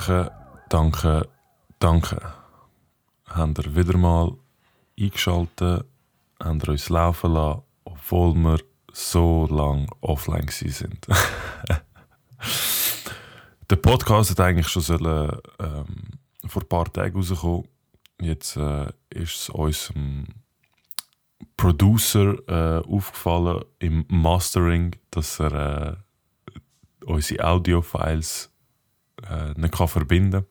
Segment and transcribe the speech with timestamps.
[0.00, 0.32] Danke,
[0.70, 1.28] danke,
[1.78, 2.32] danke.
[3.26, 4.34] Habt ihr wieder mal
[4.98, 5.84] eingeschaltet,
[6.42, 8.60] habt ihr uns laufen lassen, obwohl wir
[8.94, 11.06] so lange offline sind.
[13.68, 17.68] Der Podcast hat eigentlich schon sollen, ähm, vor ein paar Tagen rauskommen.
[18.22, 20.28] Jetzt äh, ist es unserem
[21.58, 25.52] Producer äh, aufgefallen im Mastering, dass er
[25.92, 25.94] äh,
[27.04, 28.50] unsere Audiofiles
[29.28, 30.46] äh, nicht kann verbinden kann.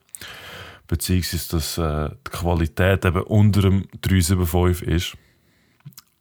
[0.86, 5.16] Beziehungsweise, dass äh, die Qualität eben unter dem 375 ist.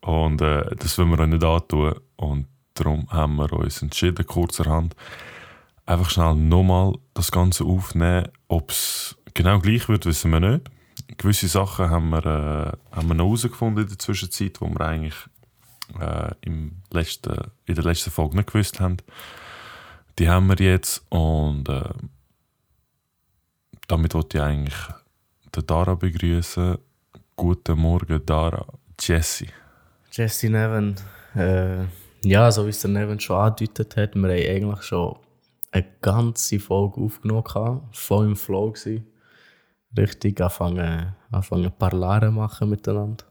[0.02, 1.95] Und äh, das wollen wir auch nicht antun.
[2.16, 4.95] Und darum haben wir uns entschieden, kurzerhand,
[5.85, 8.27] einfach schnell nochmal das Ganze aufnehmen.
[8.48, 10.70] Ob es genau gleich wird, wissen wir nicht.
[11.17, 15.16] Gewisse Sachen haben wir, äh, haben wir noch herausgefunden in der Zwischenzeit, die wir eigentlich
[16.00, 18.97] äh, im letzten, in der letzten Folge nicht gewusst haben.
[20.19, 21.89] Die haben wir jetzt und äh,
[23.90, 24.78] damit wollte ich eigentlich
[25.56, 26.78] den Dara begrüßen.
[27.36, 28.66] Guten Morgen, Dara.
[29.00, 29.48] Jesse.
[30.12, 30.96] Jesse Neven.
[31.36, 31.86] Äh,
[32.23, 35.18] ja, so wie es der Neven schon angedeutet hat, wir haben eigentlich schon
[35.72, 39.08] eine ganze Folge aufgenommen, voll im Flow gewesen.
[39.98, 43.26] Richtig anfangen, anfangen Parlare machen miteinander.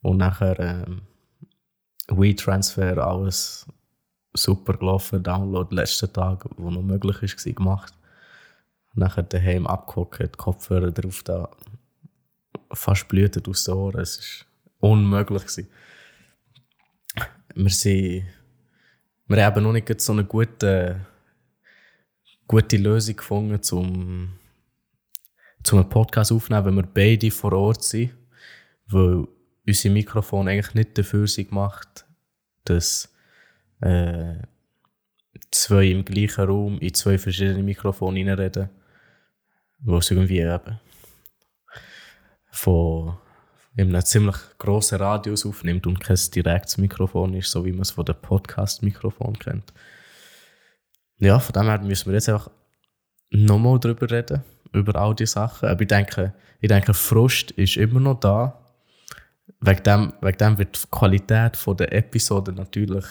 [0.00, 1.02] Und nachher ähm,
[2.08, 3.66] WeTransfer, alles
[4.32, 7.92] super gelaufen, Download letzten Tag, wo noch möglich ist, gemacht.
[8.94, 11.50] Nachher daheim abgehockt, Kopfhörer drauf da,
[12.72, 14.00] fast blühtet aus den Ohren.
[14.00, 14.44] Es
[14.80, 15.42] war unmöglich.
[15.42, 15.68] Gewesen.
[17.54, 18.26] Wir sind,
[19.26, 21.06] wir haben noch nicht so eine gute,
[22.46, 24.32] gute Lösung gefunden, um,
[25.70, 28.12] um einen Podcast aufzunehmen, wenn wir beide vor Ort sind.
[28.88, 29.26] Weil
[29.66, 32.04] unser Mikrofon eigentlich nicht dafür sind gemacht,
[32.64, 33.14] dass
[33.80, 34.34] äh,
[35.50, 38.70] zwei im gleichen Raum in zwei verschiedene Mikrofone reinreden
[39.82, 40.78] wo es irgendwie eben
[42.50, 43.16] von
[43.76, 48.04] einem ziemlich grossen Radius aufnimmt und kein direktes Mikrofon ist, so wie man es von
[48.04, 49.72] dem Podcast-Mikrofon kennt.
[51.18, 52.50] Ja, von dem her müssen wir jetzt einfach
[53.30, 54.42] nochmal drüber reden,
[54.72, 55.68] über all diese Sachen.
[55.68, 58.58] Aber ich denke, ich denke, Frust ist immer noch da.
[59.60, 63.04] Wegen dem, wegen dem wird die Qualität der Episode natürlich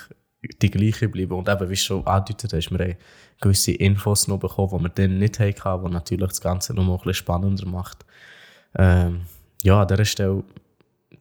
[0.43, 1.33] die gleiche bleiben.
[1.33, 2.97] Und eben, wie du schon angedeutet hast, wir haben
[3.39, 6.97] gewisse Infos noch bekommen, die wir dann nicht hatten, was natürlich das Ganze noch ein
[6.97, 8.05] bisschen spannender macht.
[8.75, 9.21] Ähm,
[9.63, 10.43] ja, an dieser Stelle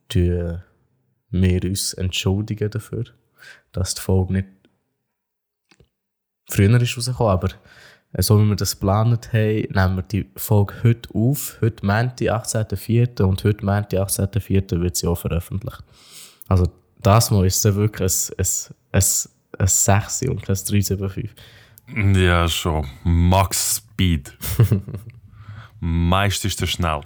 [0.08, 0.62] entschuldigen
[1.30, 3.04] wir uns entschuldigen dafür,
[3.72, 4.48] dass die Folge nicht
[6.48, 7.48] früher ist rausgekommen, aber
[8.12, 11.58] äh, so wie wir das geplant haben, nehmen wir die Folge heute auf.
[11.60, 13.22] Heute Montag, 18.04.
[13.22, 14.80] und heute Montag, 18.04.
[14.80, 15.82] wird sie auch veröffentlicht.
[16.48, 16.66] Also
[17.02, 18.44] das Mal ist es wirklich ein,
[18.92, 19.02] ein, ein,
[19.58, 21.30] ein 6 und kein 375.
[22.14, 22.86] Ja, schon.
[23.04, 24.36] Max Speed.
[25.80, 27.00] Meist ist er schnell.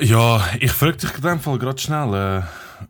[0.00, 2.42] Ja, ich frage dich in dem Fall gerade schnell, äh,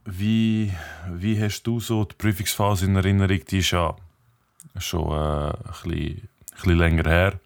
[0.04, 0.72] wie,
[1.12, 3.40] wie hast du so die Prüfungsphase in Erinnerung?
[3.50, 3.94] Die ist ja
[4.78, 7.40] schon äh, ein, bisschen, ein bisschen länger her.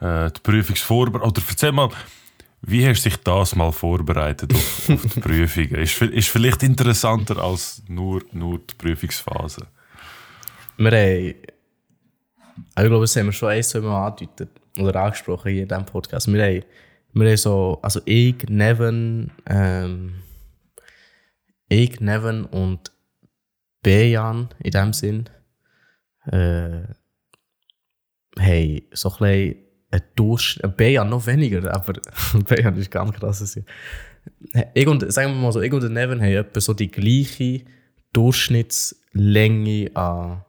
[0.00, 1.90] Äh, die Prüfungsvorbereitung, oder erzähl mal,
[2.62, 5.74] wie hast du dich das mal vorbereitet auf, auf die Prüfungen?
[5.82, 9.66] Ist, ist vielleicht interessanter als nur, nur die Prüfungsphase.
[10.76, 11.34] Wir haben
[12.56, 15.86] ich glaube, das haben wir schon ein, zwei Mal angedeutet oder angesprochen hier in diesem
[15.86, 16.32] Podcast.
[16.32, 16.64] Wir haben,
[17.12, 20.22] wir haben so, also ich, Neven, ähm,
[21.68, 22.92] ich, Neven und
[23.82, 25.28] Bejan in dem Sinn,
[26.26, 26.82] äh,
[28.38, 29.54] haben so ein bisschen
[29.92, 32.00] ein Durchschnitt, Bejan noch weniger, aber
[32.48, 33.60] Bejan ist ganz krass.
[34.74, 37.64] Ich und, sagen wir mal so, ich und Neven haben etwa so die gleiche
[38.12, 40.44] Durchschnittslänge an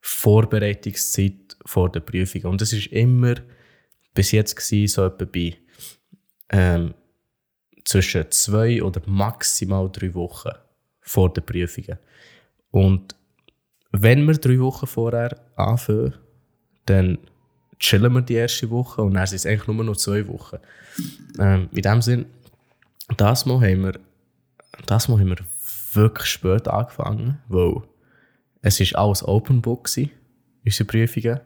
[0.00, 2.44] Vorbereitungszeit vor der Prüfung.
[2.44, 3.34] Und das ist immer
[4.14, 5.56] bis jetzt gewesen, so etwa bei
[6.50, 6.94] ähm,
[7.84, 10.50] zwischen zwei oder maximal drei Wochen
[11.00, 11.98] vor der Prüfungen.
[12.70, 13.14] Und
[13.92, 16.14] wenn wir drei Wochen vorher anfangen,
[16.86, 17.18] dann
[17.80, 20.58] chillen wir die erste Woche und dann sind es eigentlich nur noch zwei Wochen.
[21.38, 22.26] Ähm, in dem Sinn,
[23.16, 23.98] das Mal haben wir,
[24.86, 25.38] das Mal haben wir
[25.94, 27.82] wirklich spät angefangen, weil
[28.62, 30.10] es ist alles Open Book gewesen,
[30.64, 31.40] unsere Prüfungen.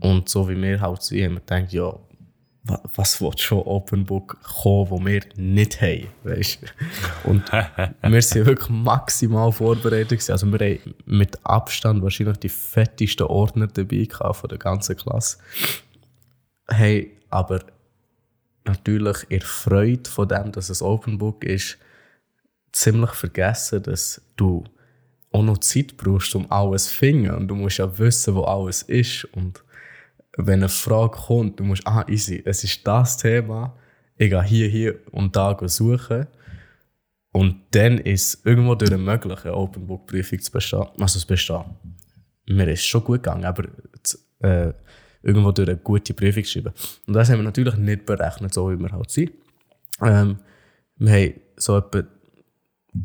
[0.00, 1.98] Und so wie wir halt sind, haben wir gedacht, ja,
[2.94, 6.58] was wird schon Open Book kommen, wo wir nicht haben, weißt?
[7.24, 7.44] Und
[8.02, 10.32] wir sind wirklich maximal vorbereitet gewesen.
[10.32, 15.38] Also wir haben mit Abstand wahrscheinlich die fettesten Ordner dabei von der ganzen Klasse.
[16.68, 17.60] Hey, aber
[18.64, 21.78] natürlich in Freude von dem, dass es Open Book ist,
[22.72, 24.64] ziemlich vergessen, dass du
[25.32, 27.30] auch noch Zeit brauchst, um alles zu finden.
[27.30, 29.24] Und du musst ja wissen, wo alles ist.
[29.32, 29.62] Und
[30.36, 33.76] wenn eine Frage kommt, du musst, ah, easy, es ist das Thema,
[34.16, 36.26] ich gehe hier, hier und da suchen.
[37.32, 40.86] Und dann ist es irgendwo durch eine mögliche Open Book Prüfung zu bestehen.
[40.98, 41.64] Also zu bestehen.
[42.48, 43.64] Mir ist schon gut gegangen, aber
[44.40, 44.72] äh,
[45.22, 46.72] irgendwo durch eine gute Prüfung zu schreiben.
[47.06, 49.32] Und das haben wir natürlich nicht berechnet, so wie wir halt sind.
[50.00, 50.38] Ähm,
[50.96, 52.04] wir haben so etwa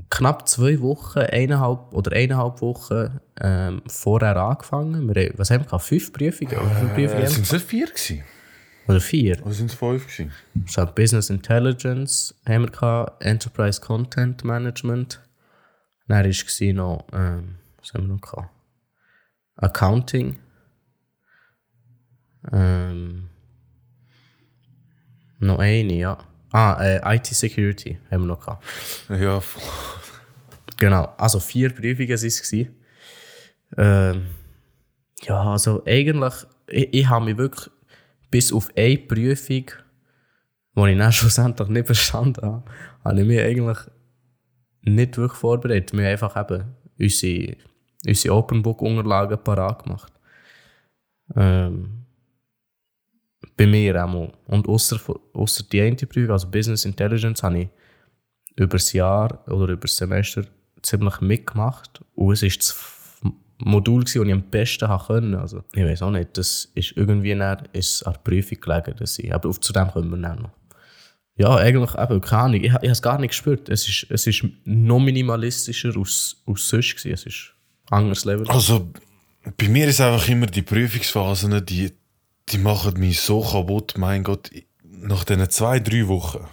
[0.09, 5.13] knapp zwei Wochen, eineinhalb oder eineinhalb Wochen ähm, vorher angefangen.
[5.13, 5.83] Wir haben, was haben wir gehabt?
[5.83, 6.53] Fünf Prüfungen?
[6.57, 8.23] Oder fünf Prüfungen Äh, sind es vier gewesen?
[8.87, 9.41] Oder vier?
[9.45, 10.31] Oder sind es fünf gewesen?
[10.67, 15.21] So, Business Intelligence haben wir gehabt, Enterprise Content Management.
[16.07, 18.49] Dann war noch, ähm, was haben wir noch gehabt?
[19.55, 20.37] Accounting.
[22.51, 23.29] Ähm,
[25.39, 26.17] noch eine, ja.
[26.51, 28.63] Ah, äh, IT Security haben wir noch gehabt.
[29.09, 29.61] Ja, voll.
[30.77, 32.53] Genau, also vier Prüfungen waren es.
[33.77, 34.25] Ähm,
[35.21, 36.33] ja, also eigentlich,
[36.67, 37.69] ich, ich habe mich wirklich
[38.31, 39.65] bis auf eine Prüfung,
[40.75, 42.63] die ich dann schlussendlich nicht verstanden habe,
[43.03, 43.77] habe ich mich eigentlich
[44.81, 45.93] nicht wirklich vorbereitet.
[45.93, 47.57] Wir haben einfach eben unsere,
[48.07, 50.11] unsere Open Book Unterlagen parat gemacht.
[51.35, 52.00] Ähm,
[53.57, 54.31] bei mir auch.
[54.47, 54.99] Und außer,
[55.33, 57.69] außer die eine Prüfung, also Business Intelligence, habe ich
[58.55, 60.43] über das Jahr oder über das Semester
[60.81, 62.01] ziemlich mitgemacht.
[62.15, 62.75] Und es war das
[63.59, 65.39] Modul, das ich am besten konnte.
[65.39, 68.95] Also, ich weiß auch nicht, das ist irgendwie an der Prüfung gelegen.
[68.97, 70.49] Dass ich, aber zu dem kommen wir noch.
[71.37, 72.61] Ja, eigentlich eben, keine Ahnung.
[72.61, 73.69] Ich, ich habe es gar nicht gespürt.
[73.69, 76.97] Es ist, es ist noch minimalistischer als, als sonst.
[76.97, 77.13] Gewesen.
[77.13, 77.53] Es ist
[77.89, 78.47] ein anderes Level.
[78.49, 78.91] Also,
[79.57, 81.91] bei mir ist einfach immer die Prüfungsphasen, die,
[82.51, 83.97] die machen mich so kaputt.
[83.97, 84.51] Mein Gott,
[84.83, 86.45] nach diesen zwei, drei Wochen.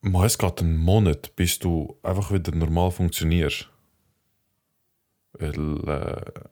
[0.00, 3.70] Man, es geht einen Monat, bis du einfach wieder normal funktionierst.
[5.34, 6.48] Weil äh,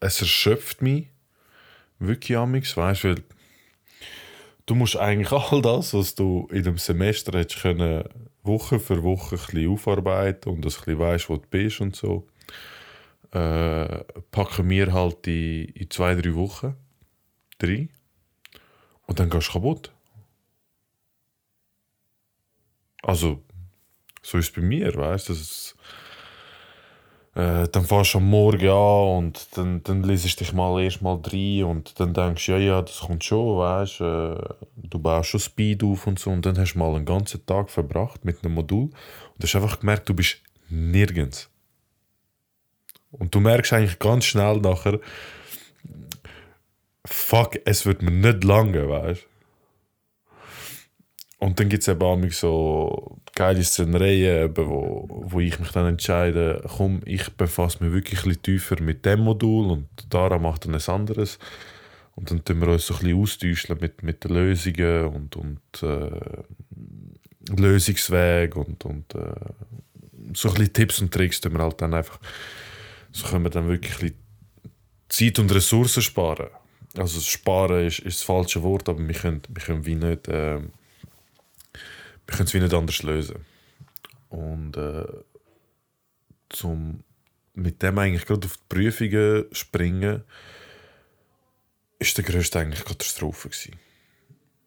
[0.00, 1.08] es erschöpft mich
[1.98, 3.14] wirklich amix, weißt du,
[4.66, 8.04] du musst eigentlich all das, was du in dem Semester hättest können,
[8.42, 12.26] Woche für Woche ein bisschen aufarbeiten und ein bisschen weißt, wo du bist und so,
[13.32, 16.76] äh, packen wir halt in, in zwei, drei Wochen.
[17.58, 17.88] Drei.
[19.06, 19.92] Und dann gehst du kaputt.
[23.02, 23.42] Also,
[24.22, 25.34] so ist es bei mir, weißt du?
[27.34, 31.20] Äh, dann fährst du am Morgen an und dann, dann liest dich mal erst mal
[31.24, 34.36] rein und dann denkst du, ja, ja, das kommt schon, weißt äh,
[34.76, 37.70] du, baust schon Speed auf und so und dann hast du mal einen ganzen Tag
[37.70, 40.38] verbracht mit einem Modul und hast einfach gemerkt, du bist
[40.68, 41.49] nirgends.
[43.10, 45.00] Und du merkst eigentlich ganz schnell nachher,
[47.04, 49.26] fuck, es wird mir nicht lange, weißt
[51.38, 56.62] Und dann gibt es eben auch so geile Szenerien, wo, wo ich mich dann entscheide,
[56.76, 60.88] komm, ich befasse mich wirklich ein tiefer mit dem Modul und Dara macht dann ein
[60.88, 61.38] anderes.
[62.14, 65.82] Und dann tun wir uns so ein bisschen austauschen mit, mit den Lösungen und, und
[65.82, 66.42] äh,
[67.56, 69.32] Lösungsweg und, und äh,
[70.34, 72.18] so ein bisschen Tipps und Tricks tun wir halt dann einfach
[73.12, 74.14] so können wir dann wirklich
[75.08, 76.48] Zeit und Ressourcen sparen.
[76.96, 80.60] Also sparen ist, ist das falsche Wort, aber wir können, wir können wie nicht, äh,
[80.60, 83.44] wir können es wie nicht anders lösen.
[84.28, 85.06] Und äh,
[86.48, 87.02] zum
[87.54, 90.24] mit dem eigentlich gerade auf die Prüfungen springen,
[91.98, 93.76] ist der größte eigentlich Katastrophe gewesen.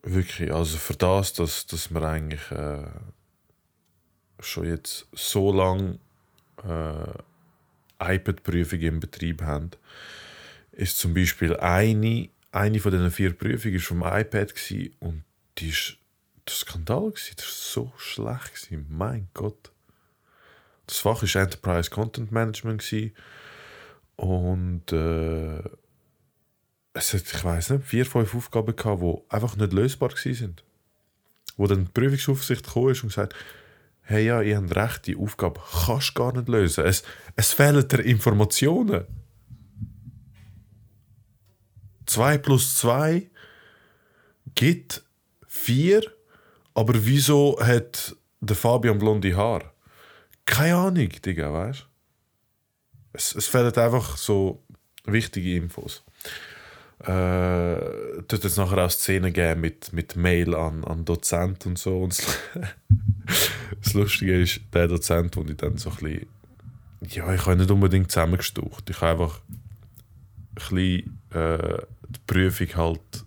[0.04, 2.86] Wirklich, also für das, dass, dass wir eigentlich äh,
[4.40, 6.00] schon jetzt so lange
[6.64, 7.14] äh,
[8.04, 9.72] iPad-Prüfungen im Betrieb haben,
[10.72, 14.54] ist zum Beispiel eine, eine von diesen vier Prüfungen ist vom iPad
[15.00, 15.24] und
[15.58, 15.98] die ist
[16.48, 17.12] der Skandal.
[17.12, 18.70] Das war so schlecht.
[18.90, 19.72] Mein Gott.
[20.88, 22.84] Das Fach ist Enterprise Content Management
[24.16, 25.60] und äh,
[26.94, 30.64] es hat, ich weiß nicht, vier, fünf Aufgaben gehabt, die einfach nicht lösbar gewesen sind.
[31.58, 33.34] Wo dann die Prüfungsaufsicht ist und gesagt
[34.04, 36.86] hey ja, ihr habt recht, die Aufgabe kannst du gar nicht lösen.
[36.86, 37.04] Es,
[37.36, 39.06] es fehlen dir Informationen.
[42.06, 43.30] 2 plus 2
[44.56, 45.04] gibt
[45.48, 46.04] 4,
[46.74, 49.74] aber wieso hat der Fabian blonde Haar?
[50.46, 51.88] Keine Ahnung, Digga, weißt?
[53.14, 54.64] Es, es fehlen einfach so
[55.06, 56.04] wichtige Infos.
[57.00, 62.02] Äh, tut es nachher auch Szenen geben mit, mit Mail an, an Dozent und so.
[62.02, 62.22] Und
[63.82, 66.28] das, Lustige ist, der Dozent, wo ich dann so ein bisschen,
[67.10, 68.90] ja, ich habe nicht unbedingt zusammengestaucht.
[68.90, 69.60] Ich habe einfach ein
[70.56, 71.78] bisschen äh,
[72.08, 73.26] die Prüfung halt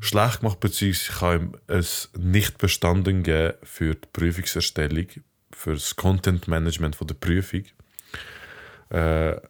[0.00, 5.06] schlecht gemacht, beziehungsweise ich habe ihm es nicht bestanden gegeben für die Prüfungserstellung,
[5.52, 7.64] für das Content Management der Prüfung.
[8.90, 9.40] Äh,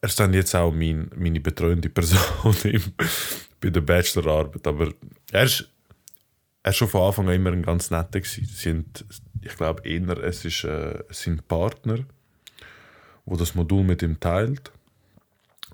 [0.00, 2.54] er ist dann jetzt auch mein, meine betreuende Person
[3.60, 4.66] bei der Bachelorarbeit.
[4.66, 4.92] Aber
[5.32, 5.68] er ist,
[6.66, 8.44] er ist schon von Anfang an immer ein ganz netter gewesen.
[8.44, 9.04] Sind,
[9.40, 12.00] ich glaube eher, es ist äh, sein Partner,
[13.24, 14.72] wo das Modul mit ihm teilt,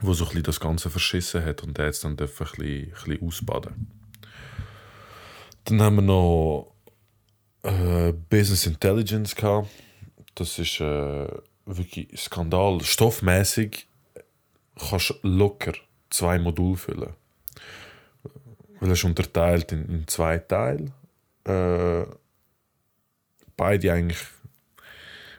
[0.03, 2.91] wo so ein das Ganze verschissen hat und er jetzt dann darf ein bisschen, ein
[2.91, 3.87] bisschen ausbaden.
[5.65, 6.75] Dann haben wir noch
[7.63, 9.71] äh, Business Intelligence gehabt.
[10.35, 11.27] Das ist äh,
[11.65, 12.83] wirklich Skandal.
[12.83, 13.87] Stoffmäßig
[14.79, 15.73] kannst du locker
[16.11, 17.15] zwei Module füllen.
[18.83, 20.87] Weil es ist unterteilt in, in zwei Teile.
[21.45, 22.05] Äh,
[23.57, 24.19] beide eigentlich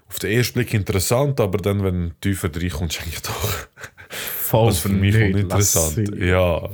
[0.08, 3.68] auf den ersten Blick interessant, aber dann, wenn du tiefer reinkommst, eigentlich doch
[4.10, 6.06] Voll was für mich nicht, sie.
[6.20, 6.70] Ja.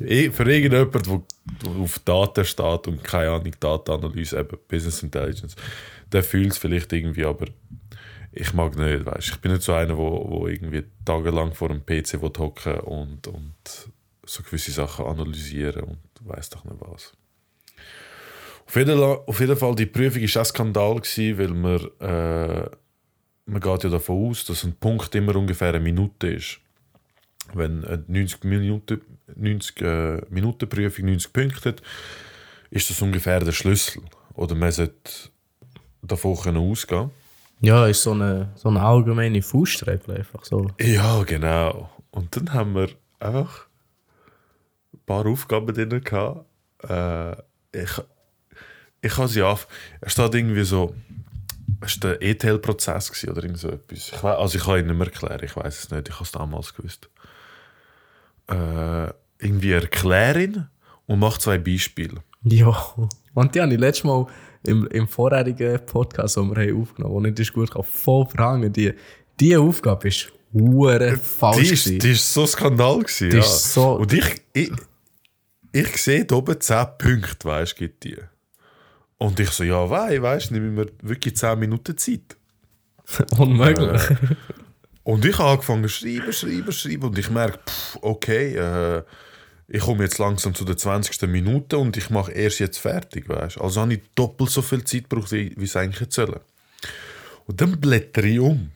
[0.00, 1.24] Eh, Für irgendjemanden,
[1.62, 5.56] der auf Daten steht und keine Ahnung, Datenanalyse, eben Business Intelligence,
[6.12, 7.46] der fühlt es vielleicht irgendwie, aber
[8.30, 11.84] ich mag nicht, weißt Ich bin nicht so einer, wo, wo irgendwie tagelang vor dem
[11.84, 13.54] PC hocken und, und
[14.26, 17.12] so gewisse Sachen analysieren und weiß doch nicht was.
[18.66, 22.70] Auf jeden, auf jeden Fall, die Prüfung war auch ein Skandal, gewesen, weil man, äh,
[23.46, 26.60] man geht ja davon aus, dass ein Punkt immer ungefähr eine Minute ist.
[27.52, 29.02] Wenn eine 90 Minuten,
[29.36, 31.82] 90 äh, Minuten Prüfung 90 Punkte hat,
[32.70, 34.02] ist das ungefähr der Schlüssel.
[34.34, 34.94] Oder man sollte
[36.02, 37.10] davon können ausgehen
[37.60, 40.70] Ja, ist so eine, so eine allgemeine Faustregel einfach so.
[40.80, 41.90] Ja, genau.
[42.10, 42.88] Und dann haben wir
[43.20, 43.73] einfach ein
[45.06, 46.46] paar Aufgaben drin gehabt.
[46.88, 47.32] Äh,
[47.82, 47.90] ich,
[49.02, 49.66] ich habe sie auf.
[50.00, 50.94] Er steht irgendwie so.
[51.80, 54.08] Es war der ETL-Prozess oder irgend so etwas.
[54.12, 56.24] Ich weiss, also ich kann ihn nicht mehr erklären, ich weiß es nicht, ich habe
[56.24, 57.08] es damals gewusst.
[58.48, 59.08] Äh,
[59.38, 60.68] irgendwie erklären
[61.06, 62.22] und macht zwei Beispiele.
[62.44, 62.76] Ja.
[63.34, 64.26] Und die habe ich letztes Mal
[64.66, 68.72] im, im vorherigen Podcast, den wir haben aufgenommen haben, nicht ist gut kam, voll verhangen.
[68.72, 68.92] Die,
[69.40, 71.56] die Aufgabe ist hure falsch.
[71.58, 71.98] Die ist, gewesen.
[72.00, 73.42] die ist so Skandal gewesen, Die ja.
[73.42, 74.70] so- Und ich, ich,
[75.74, 78.16] ich sehe da oben 10 Punkte, weißt du, gibt die.
[79.18, 82.36] Und ich so, ja, wei, weißt du, nehme mir wirklich 10 Minuten Zeit.
[83.38, 84.02] Unmöglich.
[85.02, 89.02] Und ich habe angefangen zu schreiben, schreiben, schreiben und ich merke, pff, okay, äh,
[89.66, 91.22] ich komme jetzt langsam zu der 20.
[91.22, 95.10] Minute und ich mache erst jetzt fertig, weißt Also habe ich doppelt so viel Zeit
[95.10, 96.40] gebraucht, wie wie es eigentlich hätte sollen.
[97.46, 98.70] Und dann blättere ich um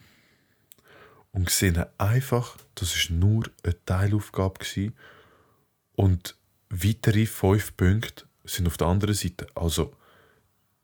[1.30, 4.94] und sehe einfach, das ist nur eine Teilaufgabe gewesen
[5.94, 6.37] und
[6.70, 9.46] weitere fünf Punkte sind auf der anderen Seite.
[9.54, 9.92] Also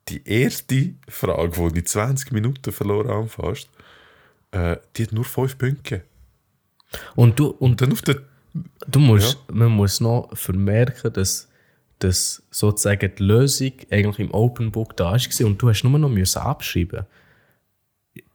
[0.08, 3.68] die erste Frage, die ich 20 Minuten verloren habe fast,
[4.50, 6.04] äh, die hat nur fünf Punkte.
[7.16, 8.22] Und du, und dann auf der
[8.86, 11.48] du musst, man muss noch vermerken, dass,
[11.98, 16.08] dass sozusagen die Lösung eigentlich im Open Book da war und du hast nur noch
[16.08, 17.04] müssen abschreiben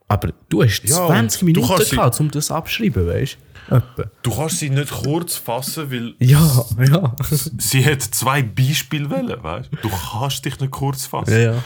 [0.08, 3.49] Aber du hast Ja, 20 und du Minuten gehabt, um das abschreiben, weißt du?
[3.72, 4.04] Etwa.
[4.22, 7.16] Du kannst sie nicht kurz fassen, weil Ja, ja.
[7.58, 9.70] sie hat zwei Beispiele wollen, weißt?
[9.82, 11.32] Du kannst dich nicht kurz fassen.
[11.34, 11.64] ja, ja.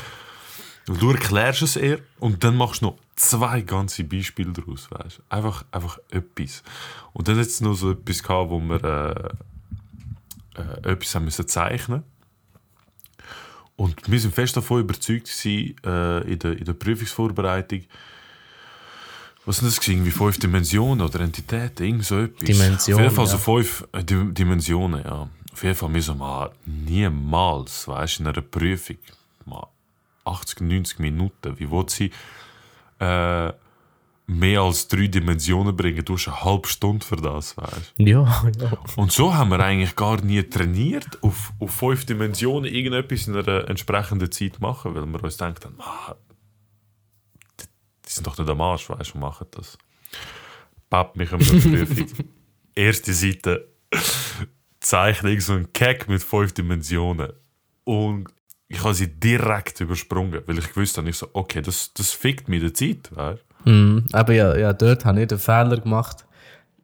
[0.86, 5.22] Du erklärst es eher und dann machst du noch zwei ganze Beispiele daraus, weißt?
[5.30, 6.62] Einfach, einfach etwas.
[7.14, 11.48] Und dann hat es noch so etwas gehabt, wo wir äh, äh, etwas haben müssen
[11.48, 12.04] zeichnen
[13.78, 17.84] Und wir sind fest davon überzeugt gewesen, äh, in, der, in der Prüfungsvorbereitung,
[19.46, 19.88] was sind das?
[19.88, 22.40] Irgendwie fünf Dimensionen oder Entitäten, irgend so etwas.
[22.48, 23.40] Dimensionen, Auf jeden Fall so ja.
[23.40, 25.30] fünf äh, Di- Dimensionen, ja.
[25.52, 28.98] Auf jeden Fall müssen wir niemals, weißt du, in einer Prüfung,
[29.46, 29.68] mal
[30.26, 32.12] 80, 90 Minuten, wie will sie
[33.00, 33.52] äh,
[34.26, 36.04] mehr als drei Dimensionen bringen?
[36.06, 38.04] Du hast eine halbe Stunde für das, weißt du.
[38.04, 38.78] Ja, ja.
[38.96, 43.70] Und so haben wir eigentlich gar nie trainiert, auf, auf fünf Dimensionen irgendetwas in einer
[43.70, 46.16] entsprechenden Zeit machen, weil wir uns denken, ah,
[48.16, 49.78] sind doch nicht am Arsch, weißt du, machen das.
[50.90, 52.26] Papp mich um eine Prüfung.
[52.76, 53.68] Erste Seite,
[54.80, 57.34] Zeichnung, so ein Keck mit fünf Dimensionen.
[57.84, 58.28] Und
[58.68, 62.48] ich habe sie direkt übersprungen, weil ich gewusst habe, ich so, okay, das, das fickt
[62.50, 63.70] mir die Zeit, weißt du.
[63.70, 64.06] Mhm.
[64.12, 66.26] Aber ja, ja, dort habe ich den Fehler gemacht,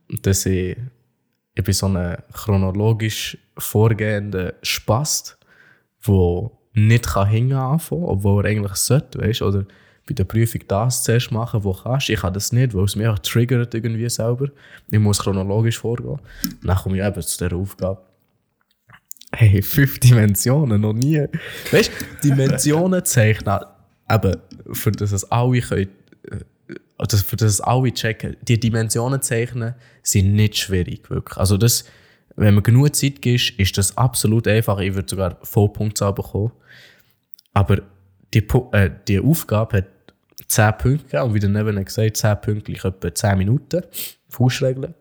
[0.08, 0.78] dass ich,
[1.56, 5.38] ich bin so ein chronologisch vorgehender Spast,
[6.08, 9.66] der nicht kann hingehen anfangen, obwohl er eigentlich sollte, weißt Oder
[10.10, 12.10] bei der Prüfung das zuerst machen, wo du kannst.
[12.10, 14.48] Ich kann das nicht, weil es mich auch triggert irgendwie selber.
[14.90, 16.20] Ich muss chronologisch vorgehen.
[16.64, 18.02] Dann komme ich eben zu dieser Aufgabe.
[19.32, 21.26] Hey, fünf Dimensionen, noch nie.
[21.72, 23.60] Weißt du, Dimensionen zeichnen,
[24.10, 24.36] eben,
[24.74, 25.90] für das es alle können,
[26.98, 31.38] also für das alle checken, die Dimensionen zeichnen sind nicht schwierig, wirklich.
[31.38, 31.86] Also das,
[32.36, 34.80] wenn man genug Zeit gibt, ist das absolut einfach.
[34.80, 36.52] Ich würde sogar Vollpunktzahl bekommen.
[37.54, 37.82] Aber
[38.34, 39.86] die, äh, die Aufgabe hat
[40.48, 43.84] 10 Punkte gegeben und wie der Neven gesagt, 10 Punkte etwa 10 Minuten.
[44.30, 44.94] Faustregeln.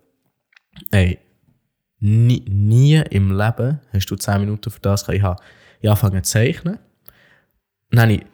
[0.91, 1.19] Ey,
[2.01, 5.09] nie, nie im Leben hast du 10 Minuten für das.
[5.09, 5.41] Ich habe
[5.83, 6.79] angefangen zu zeichnen.
[7.91, 8.27] Dann habe ich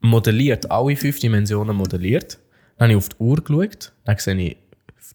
[0.00, 2.38] modelliert, alle fünf Dimensionen modelliert.
[2.76, 3.92] Dann habe ich auf die Uhr geschaut.
[4.04, 4.56] Dann sehe ich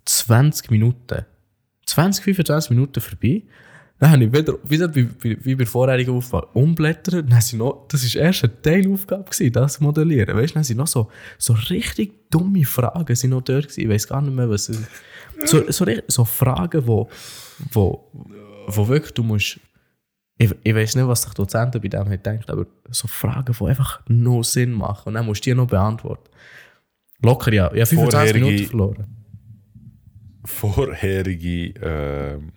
[0.06, 1.26] 20 Minuten.
[1.86, 3.44] 20, 25 Minuten vorbei.
[4.00, 7.28] Dann habe ich wieder, wieder wie, wie, wie bei der vorherigen Aufgabe, umblättern.
[7.28, 10.38] Dann sie noch, das war erst eine Teilaufgabe, gewesen, das Modellieren.
[10.38, 13.82] Weißt du, dann sind noch so, so richtig dumme Fragen sind noch dort gewesen.
[13.82, 14.66] Ich weiß gar nicht mehr, was
[15.46, 17.10] so, so, so Fragen, wo,
[17.72, 18.12] wo,
[18.68, 19.60] wo wirklich du musst,
[20.38, 24.02] ich, ich weiß nicht, was sich Dozenten bei dem gedacht, aber so Fragen, die einfach
[24.08, 25.08] no Sinn machen.
[25.08, 26.30] Und dann musst du die noch beantworten.
[27.24, 27.72] Locker, ja.
[27.74, 29.06] Ich habe 25 Vorherige- Minuten verloren.
[30.46, 32.52] vorherige ähm,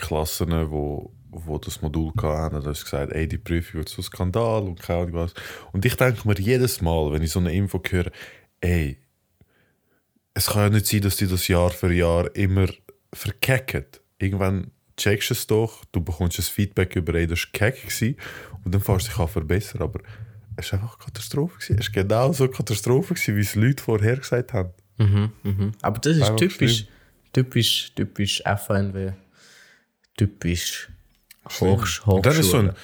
[0.00, 4.62] Klassen, wo, wo das Modul hatten, sie gesagt, ey, die Prüfung wird so ein Skandal
[4.62, 5.34] und keine Ahnung was.
[5.72, 8.10] Und ich denke mir jedes Mal, wenn ich so eine Info höre,
[8.60, 8.98] ey,
[10.34, 12.68] es kann ja nicht sein, dass die das Jahr für Jahr immer
[13.12, 13.86] verkecken.
[14.18, 17.86] Irgendwann checkst du es doch, du bekommst ein Feedback über, ey, das war keck
[18.64, 20.00] und dann fährst du dich an verbessern, aber
[20.56, 21.58] es war einfach Katastrophe.
[21.58, 21.78] gewesen.
[21.78, 24.70] Es war genau so Katastrophe, gewesen, wie es Leute vorher gesagt haben.
[24.98, 25.72] Mhm, mhm.
[25.82, 26.86] Aber das ist typisch,
[27.32, 29.12] typisch, typisch FNW.
[30.18, 30.90] Typisch
[31.60, 32.76] Hochsch Und dann ist so ein, Hochschule.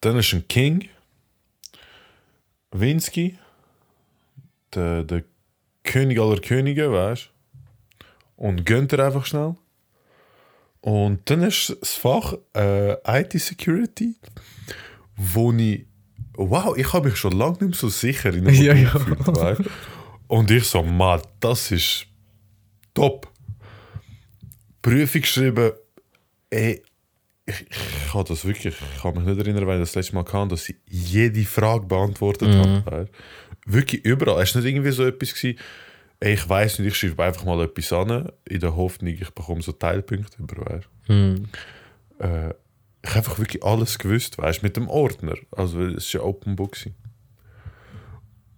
[0.00, 0.88] dann ist ein King,
[2.70, 3.38] Winsky,
[4.74, 5.24] der, der
[5.84, 8.06] König aller Könige, weißt du?
[8.36, 9.56] Und gönnt er einfach schnell.
[10.80, 14.16] Und dann ist das Fach äh, IT-Security,
[15.16, 15.86] wo ich,
[16.34, 18.90] wow, ich habe mich schon lange nicht mehr so sicher in einem Ja, ja.
[18.90, 19.60] gefühlt, weißt?
[20.28, 22.06] Und ich so, Mann, das ist
[22.94, 23.30] top.
[24.80, 25.72] Prüfung geschrieben,
[26.52, 26.82] ey,
[27.46, 30.24] ich, ich habe das wirklich, ich kann mich nicht erinnern, weil ich das letzte Mal
[30.24, 32.82] kam, dass ich jede Frage beantwortet habe.
[32.86, 33.72] weißt du.
[33.72, 34.42] Wirklich überall.
[34.42, 35.58] Es war nicht irgendwie so etwas, gewesen,
[36.20, 39.62] ey, ich weiß nicht, ich schreibe einfach mal etwas an, in der Hoffnung, ich bekomme
[39.62, 40.66] so Teilpunkte über.
[40.66, 40.88] Weißt.
[41.08, 41.12] du.
[41.12, 41.48] Hm.
[42.18, 42.50] Äh,
[43.04, 45.34] ich habe einfach wirklich alles gewusst, weißt du, mit dem Ordner.
[45.50, 46.72] Also, es ist ja Open Book.
[46.72, 46.94] gewesen.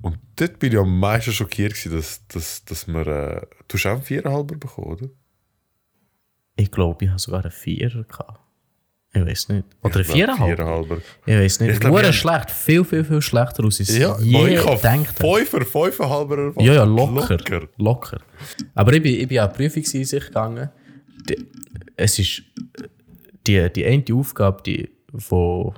[0.03, 3.07] Und dort bin ich am meisten schockiert, gewesen, dass, dass, dass wir.
[3.07, 5.09] Äh, du hast auch einen Viererhalber bekommen, oder?
[6.57, 8.41] Ich glaube, ich habe sogar einen Vierer gehabt.
[9.17, 9.65] Ich weiß nicht.
[9.83, 10.57] Oder Ich Viererhalb?
[10.57, 10.99] Viererhalber.
[11.25, 11.75] Ich weiß nicht.
[11.75, 12.13] Ich glaub, Hure ja.
[12.13, 12.51] schlecht.
[12.51, 15.05] Viel, viel, viel schlechter, als ich es Ja, je gedacht habe.
[15.15, 16.63] Fünfer, Fünferhalber erwartet.
[16.63, 17.37] Ja, ja, locker.
[17.37, 17.69] Locker.
[17.77, 18.19] Locker.
[18.75, 20.69] Aber ich bin, ich bin an die Prüfungseinsicht gegangen.
[21.29, 21.47] Die,
[21.97, 22.43] es ist
[23.47, 25.73] die, die eine Aufgabe, die, wo,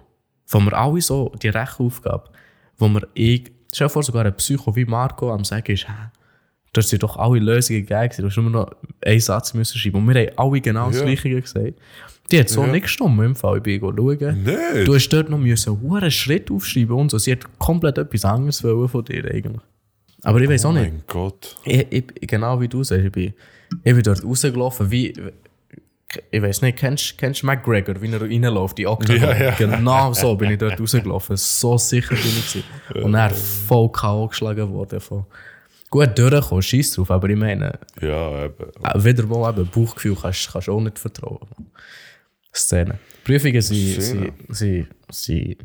[0.49, 2.31] wo wir alle so, die Rechenaufgabe,
[2.79, 5.87] wo wir ich, stell vor, sogar ein Psycho wie Marco am sagen ist,
[6.77, 8.71] da sind doch alle Lösungen gegeben, du hast nur noch
[9.05, 9.97] einen Satz müssen schreiben.
[9.99, 11.05] Und wir haben alle genau das Ja.
[11.05, 11.75] Gleiche gesagt.
[12.31, 12.73] Die hat so Ja.
[12.73, 13.59] nicht gestimmt im Fall.
[13.59, 14.43] Ich bin schauen.
[14.43, 14.87] Nicht?
[14.89, 17.19] Du hast dort noch müssen einen Schritt aufschreiben und so.
[17.19, 19.63] Sie hat komplett etwas anderes von dir eigentlich.
[20.23, 20.91] Aber ich weiß oh auch nicht.
[20.93, 21.57] mein Gott.
[21.65, 23.33] Ich, ich, genau wie du sagst, ich bin,
[23.85, 25.15] ich bin dort rausgelaufen, wie,
[26.31, 29.23] ich weiß nicht, kennst, kennst du McGregor, wie er reinläuft, die Oktagon?
[29.23, 29.51] Ja, ja.
[29.53, 33.05] Genau so bin ich dort rausgelaufen, so sicher bin ich.
[33.05, 34.29] Und er voll K.O.
[34.29, 35.27] geschlagen worden von,
[35.91, 38.55] gut durchgekommen, scheiß drauf, aber ich meine, Ja, eben.
[38.83, 41.47] äh, wieder mal eben Bauchgefühl kannst du auch nicht vertrauen.
[42.55, 42.99] Szene.
[43.25, 45.57] Prüfungen sind, sind, sind, sind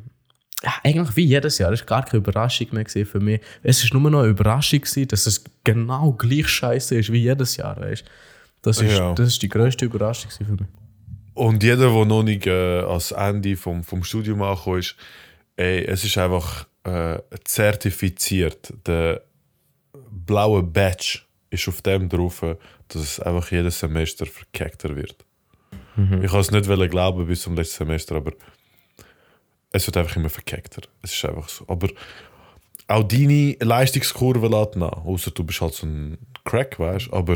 [0.64, 1.72] ja, eigentlich wie jedes Jahr.
[1.72, 3.42] Es war gar keine Überraschung mehr für mich.
[3.64, 7.58] Es war nur noch eine Überraschung, gewesen, dass es genau gleich scheiße ist wie jedes
[7.58, 7.80] Jahr.
[7.80, 8.04] Weißt?
[8.62, 9.14] Das, ist, Ja.
[9.14, 10.68] das ist die grösste Überraschung für mich.
[11.34, 14.96] Und jeder, der noch nicht äh, ans Ende vom, vom Studium angekommen ist,
[15.56, 18.74] ey, es ist einfach äh, zertifiziert.
[18.86, 19.22] Der
[20.32, 22.42] blaue Badge ist auf dem drauf,
[22.88, 25.26] dass es einfach jedes Semester verkeckter wird.
[26.24, 28.32] Ich kann es nicht glauben bis zum letzten Semester, aber
[29.72, 30.84] es wird einfach immer verkeckter.
[31.02, 31.66] Es ist einfach so.
[31.68, 31.90] Aber
[32.88, 35.04] auch deine Leistungskurve lässt nach.
[35.06, 37.14] Außer du bist halt so ein Crack, weißt du.
[37.14, 37.36] Aber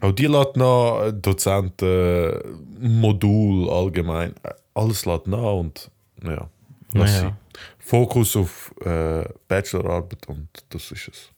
[0.00, 2.40] auch die lässt nach, Dozenten,
[2.80, 4.34] Modul allgemein.
[4.72, 5.90] Alles lässt nach und
[6.22, 6.48] ja.
[6.94, 7.24] Lass Ja, sie.
[7.26, 7.36] ja.
[7.78, 11.30] Fokus auf äh, Bachelorarbeit und das ist es.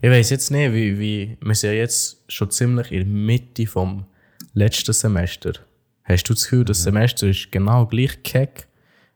[0.00, 1.36] Ich weiß jetzt nicht, wie, wie.
[1.40, 4.06] Wir sind ja jetzt schon ziemlich in der Mitte vom
[4.54, 5.52] letzten Semester.
[6.04, 8.68] Hast du das Gefühl, das Semester ist genau gleich keck?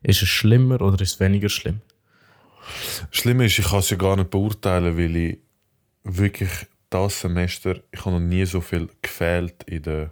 [0.03, 1.81] Ist es schlimmer oder ist es weniger schlimm?
[3.11, 5.39] Schlimm ist, ich kann es ja gar nicht beurteilen, weil ich
[6.05, 6.51] wirklich
[6.89, 10.11] das Semester, ich habe noch nie so viel gefehlt in den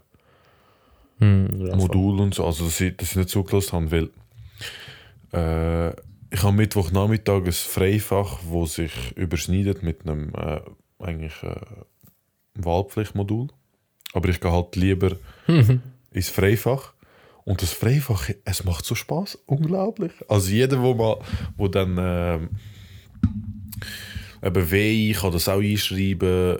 [1.18, 2.46] Hm, Modulen und so.
[2.46, 3.90] Also, dass ich, dass ich nicht zugelassen habe,
[5.32, 5.94] weil äh,
[6.30, 10.60] ich habe Mittwochnachmittag ein Freifach, wo sich überschneidet mit einem äh,
[10.98, 11.54] eigentlich äh,
[12.54, 13.48] Wahlpflichtmodul.
[14.12, 15.16] Aber ich gehe halt lieber
[16.10, 16.94] ins Freifach.
[17.44, 20.12] Und das Freifach, es macht so Spaß, unglaublich.
[20.28, 21.18] Also jeder, wo mal,
[21.56, 22.50] wo dann ähm,
[24.42, 26.58] eben WI, ich kann das auch einschreiben,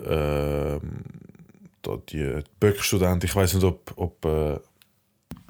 [1.81, 4.59] da die Böck-Studenten, ich weiß nicht, ob, ob äh,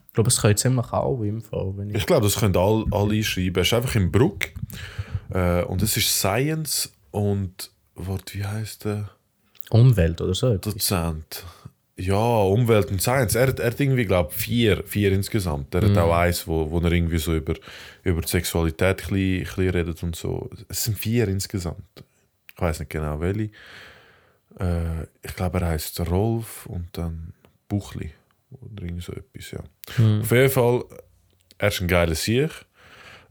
[0.10, 1.74] Ich glaube, es können ziemlich alle im Fall.
[1.78, 3.62] Wenn ich ich glaube, das können alle, alle einschreiben.
[3.62, 4.50] Es ist einfach im Bruck
[5.32, 9.10] äh, und es ist Science und warte, wie heißt der
[9.70, 10.48] Umwelt oder so.
[10.52, 10.74] etwas.
[10.74, 11.46] Dozent?
[11.96, 13.36] Ja, Umwelt und Science.
[13.36, 15.76] Er, hat- er hat irgendwie, glaube ich, vier, vier insgesamt.
[15.76, 17.54] Er hat auch eins, wo, wo er irgendwie so über,
[18.04, 20.50] über die Sexualität ein bisschen, ein bisschen redet und so.
[20.70, 21.84] Es sind vier insgesamt.
[22.56, 23.52] Ich weiß nicht genau welche.
[24.60, 27.34] Äh, ich glaube, er heißt Rolf und dann
[27.68, 28.12] Buchli.
[28.50, 29.60] Oder irgend so etwas, ja.
[30.22, 30.84] Auf jeden Fall,
[31.58, 32.50] er ist ein geiler Sieg.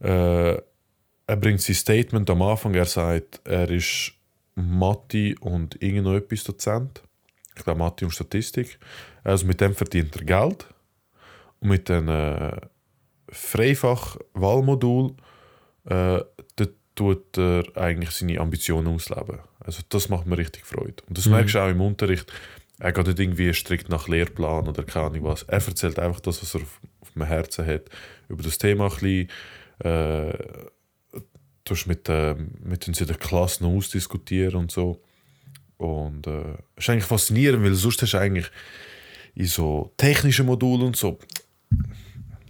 [0.00, 2.74] Äh, er bringt sein Statement am Anfang.
[2.74, 4.12] Er sagt, er ist
[4.54, 7.02] Mathe und irgend noch etwas Dozent.
[7.56, 8.78] Ich glaube, Mathe und Statistik.
[9.24, 10.66] Also mit dem verdient er Geld.
[11.60, 12.56] Und mit dem äh,
[13.30, 15.14] Freifach-Wahlmodul
[15.86, 16.20] äh,
[16.98, 19.38] tut er eigentlich seine Ambitionen ausleben.
[19.60, 21.02] Also das macht mir richtig Freude.
[21.08, 22.32] Und das merkst du auch im Unterricht.
[22.78, 25.42] Er geht nicht irgendwie strikt nach Lehrplan oder keine Ahnung was.
[25.44, 27.90] Er erzählt einfach das, was er auf, auf dem Herzen hat.
[28.28, 29.28] Über das Thema ein bisschen.
[29.80, 30.32] Äh,
[31.86, 35.02] mit, äh, mit uns in der Klasse noch ausdiskutieren und so.
[35.76, 38.50] Und äh, ist eigentlich faszinierend, weil sonst hast du eigentlich
[39.34, 41.18] in so technischen Modulen und so,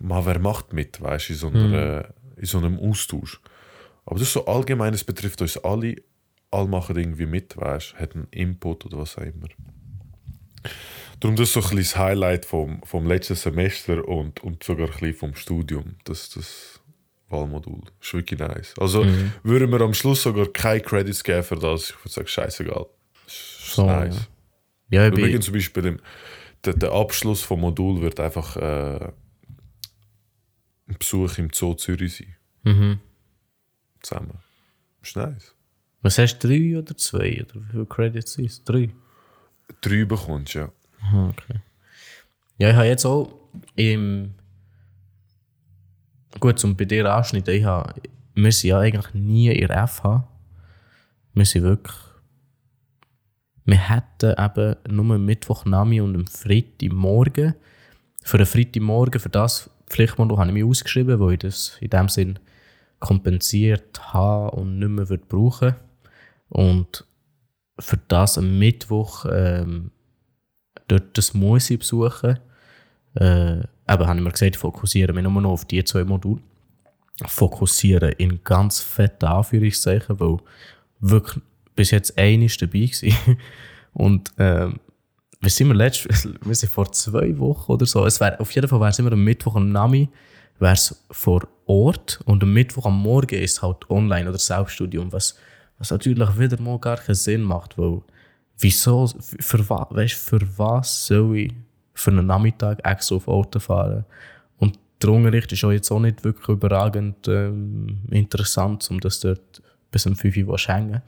[0.01, 2.05] mal wer macht mit, weißt du, in, so einer, äh,
[2.37, 3.41] in so einem Austausch.
[4.07, 5.97] Aber das ist so allgemein, es betrifft uns alle,
[6.51, 9.49] alle machen irgendwie mit, weißt du, hat einen Input oder was auch immer.
[11.21, 14.87] Darum das ist so ein bisschen das Highlight vom, vom letzten Semester und, und sogar
[14.87, 16.81] ein bisschen vom Studium, das, das
[17.29, 17.81] Wahlmodul.
[17.99, 18.75] Das ist wirklich nice.
[18.79, 19.05] Also
[19.43, 22.87] würden wir am Schluss sogar keine Credits geben für das, ich würde sagen, scheißegal.
[23.25, 24.29] Das ist So, nice.
[24.91, 26.01] Ja, bin, beginnen zum Beispiel im,
[26.65, 29.11] der, der Abschluss vom Modul wird einfach äh,
[30.89, 32.37] ein Besuch im Zoo Zürich sein.
[32.63, 33.01] mhm.
[34.01, 34.39] Zusammen.
[35.03, 35.55] Ist nice.
[36.03, 37.43] Was hast du, drei oder zwei?
[37.43, 38.63] Oder wie viele Credits sind es?
[38.65, 38.91] Drei?
[39.81, 40.71] Drei bekommst ja.
[41.13, 41.61] Okay.
[42.59, 43.33] Ja, ich habe jetzt auch
[43.77, 44.35] im.
[46.41, 47.95] Gut, zum bei dir anschneiden, ich habe,
[48.35, 50.29] wir sind ja eigentlich nie in der FH.
[51.35, 51.97] Wir sind wirklich.
[53.65, 57.55] Wir hätten eben nur am Mittwochnami und am Freitagmorgen.
[58.23, 62.09] Für den Freitagmorgen, für das Pflichtmodul habe ich mich ausgeschrieben, weil ich das in dem
[62.09, 62.39] Sinn
[62.99, 65.77] kompensiert habe und nicht mehr würde brauchen
[66.49, 67.05] Und
[67.79, 69.91] für das am Mittwoch ähm,
[70.89, 72.39] dort das muss ich besuchen.
[73.15, 76.41] Äh, eben habe ich mir gesagt, ich fokussiere mich nur noch auf die zwei Module.
[77.27, 80.39] Fokussieren in ganz fetten Anführungszeichen, weil
[81.01, 81.43] wirklich
[81.75, 83.37] bis jetzt einer dabei war.
[83.93, 84.79] Und ähm,
[85.41, 86.07] wir sind wir letzt,
[86.45, 89.13] wir sind vor zwei Wochen oder so, es wär, auf jeden Fall wäre es immer
[89.13, 90.09] am Mittwoch am Nami,
[90.59, 95.13] wäre es vor Ort und am Mittwoch am Morgen ist es halt online oder Selbststudium,
[95.13, 95.37] was,
[95.79, 98.03] was natürlich wieder mal gar keinen Sinn macht, weil
[98.59, 99.07] wieso,
[99.41, 101.53] für, weißt, für was soll ich
[101.95, 104.05] für einen Nachmittag extra auf Auto fahren?
[104.59, 109.63] Und der Unterricht ist auch jetzt auch nicht wirklich überragend ähm, interessant, um das dort
[109.91, 111.03] bis um 5 Uhr zu hängen.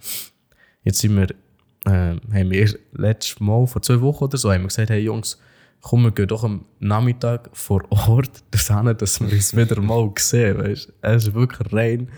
[0.84, 1.28] Jetzt sind wir,
[1.86, 5.38] ähm, haben wir letztes Mal, vor zwei Wochen oder so, haben wir gesagt, hey Jungs,
[5.80, 10.58] komm, wir gehen doch am Nachmittag vor Ort dorthin, dass wir uns wieder mal sehen,
[10.58, 12.08] weißt Es ist wirklich rein,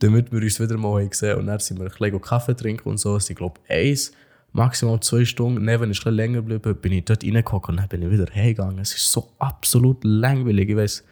[0.00, 2.98] damit wir uns wieder mal gesehen Und dann sind wir ein bisschen Kaffee trinken und
[2.98, 3.16] so.
[3.16, 4.12] Es sind, glaube ich, eins,
[4.52, 5.64] maximal zwei Stunden.
[5.64, 8.26] Neben ist ein bisschen länger geblieben, bin ich dort reingehockt und dann bin ich wieder
[8.34, 8.78] heimgegangen.
[8.78, 10.70] Es ist so absolut langweilig.
[10.70, 11.04] Ich weiss,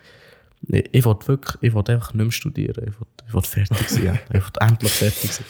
[0.68, 2.84] ich, ich wollte wirklich, ich wollte einfach nicht mehr studieren.
[2.88, 4.18] Ich wollte, ich wollte fertig sein.
[4.32, 5.46] ich wollte endlich fertig sein.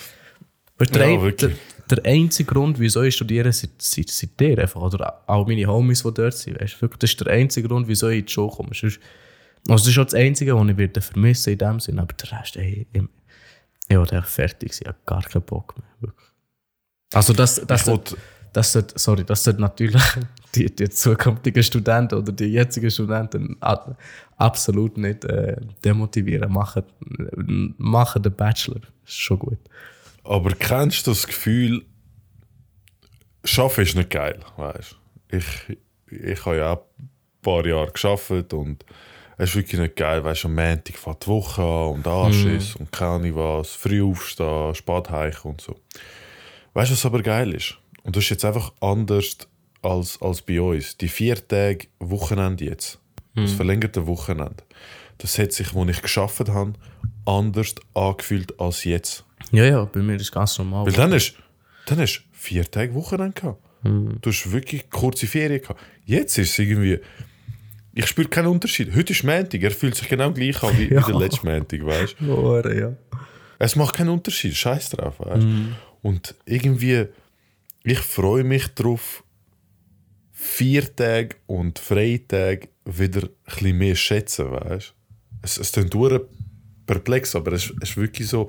[0.79, 1.51] Weißt, der, Ja, der,
[1.91, 4.81] der einzige Grund, wieso ich studiere, sind, sind, sind ihr einfach.
[4.81, 6.61] Oder auch meine Homies, die dort sind.
[6.61, 8.71] Weißt, wirklich, das ist der einzige Grund, wieso ich in die Schule komme.
[8.75, 9.01] Sonst,
[9.69, 11.99] also das ist auch das Einzige, was ich werde vermissen in dem Sinn.
[11.99, 13.03] Aber der Rest, ey, ich,
[13.89, 14.81] ich wollte einfach fertig.
[14.81, 15.87] Ich habe gar keinen Bock mehr.
[16.01, 16.29] Wirklich.
[17.15, 18.17] Also das, das, Ich wollte-
[18.53, 20.03] das sollte, sorry, das sollte natürlich
[20.55, 23.57] die, die zukünftigen Studenten oder die jetzigen Studenten
[24.37, 26.51] absolut nicht äh, demotivieren.
[26.53, 26.83] Machen,
[27.79, 28.81] machen den Bachelor.
[29.05, 29.59] Ist schon gut.
[30.25, 31.85] Aber kennst du das Gefühl,
[33.45, 34.97] Schaffen ist nicht geil, weißt
[35.31, 35.79] Ich,
[36.11, 37.11] ich habe ja auch ein
[37.43, 38.85] paar Jahre geschafft und
[39.39, 42.75] es ist wirklich nicht geil, weißt du, am Montag fährt die Woche an und Anschiss
[42.75, 45.77] und keine was, früh aufstehen, spät heichen und so.
[46.75, 47.79] Weißt du, was aber geil ist?
[48.03, 49.39] Und das ist jetzt einfach anders
[49.83, 50.97] als, als bei uns.
[50.97, 52.99] Die vier Tage Wochenende jetzt,
[53.37, 54.65] das verlängerte Wochenende,
[55.19, 56.73] das hat sich, als ich geschafft habe,
[57.25, 59.25] anders angefühlt als jetzt.
[59.53, 60.85] Ja, ja, bei mir ist ganz normal.
[60.85, 61.37] Weil dann hast
[61.87, 63.63] dann du vier Tage Wochenende gehabt.
[63.85, 65.81] Du hast wirklich kurze Ferien gehabt.
[66.05, 66.99] Jetzt ist es irgendwie.
[67.95, 68.95] Ich spüre keinen Unterschied.
[68.95, 71.07] Heute ist Montag, er fühlt sich genau gleich an wie, Ja.
[71.07, 72.27] wie der letzte Montag, weißt du?
[72.27, 72.97] Ja.
[73.59, 75.49] Es macht keinen Unterschied, scheiß drauf, weißt du?
[76.03, 77.07] Und irgendwie,
[77.83, 79.25] ich freue mich darauf,
[80.33, 84.93] Viertage und Freitag wieder ein bisschen mehr schätzen, weißt du?
[85.43, 85.95] Es, es klingt
[86.87, 88.49] perplex, aber es, es ist wirklich so.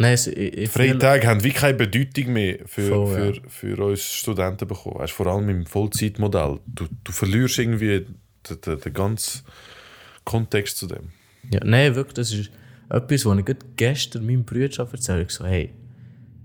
[0.00, 4.68] Nein, es, ich, Freitage haben wie keine Bedeutung mehr für, Voll, für, für uns Studenten
[4.68, 5.00] bekommen.
[5.00, 6.60] Weißt, vor allem im Vollzeitmodell.
[6.66, 8.06] Du, du verlierst irgendwie
[8.48, 9.42] den, den, den ganzen
[10.24, 11.08] Kontext zu dem.
[11.50, 12.50] Ja, nein, wirklich, das ist
[12.88, 15.26] etwas, was ich gestern meinem Bruder erzählt habe.
[15.32, 15.74] So, hey,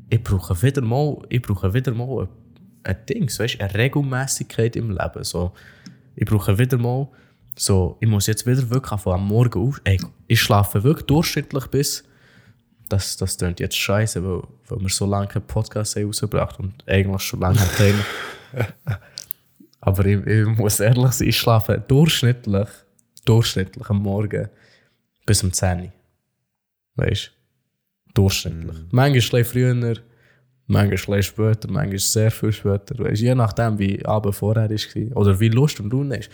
[0.09, 2.29] ich brauche wieder mal, ich brauche wieder mal ein,
[2.83, 5.23] ein Ding, so, weißt, eine Regelmäßigkeit im Leben.
[5.23, 5.53] So,
[6.15, 7.07] ich brauche wieder mal,
[7.55, 11.67] so, ich muss jetzt wieder wirklich von am Morgen auf, ey, ich schlafe wirklich durchschnittlich
[11.67, 12.03] bis,
[12.89, 16.83] das, das klingt jetzt scheiße, weil, weil wir so lange keinen Podcast haben rausgebracht und
[16.87, 18.05] eigentlich schon lange haben.
[19.81, 22.69] Aber ich, ich muss ehrlich sein, ich schlafe durchschnittlich,
[23.25, 24.49] durchschnittlich am Morgen
[25.25, 25.91] bis um 10 Uhr.
[26.95, 27.31] Weißt
[28.05, 28.13] du?
[28.13, 28.77] Durchschnittlich.
[28.91, 29.95] Manchmal schläft früher,
[30.67, 32.97] manchmal schläft später, manchmal sehr viel später.
[32.97, 33.25] Weißt du?
[33.25, 36.29] Je nachdem, wie Abend vorher war oder wie Lust und Laune ist.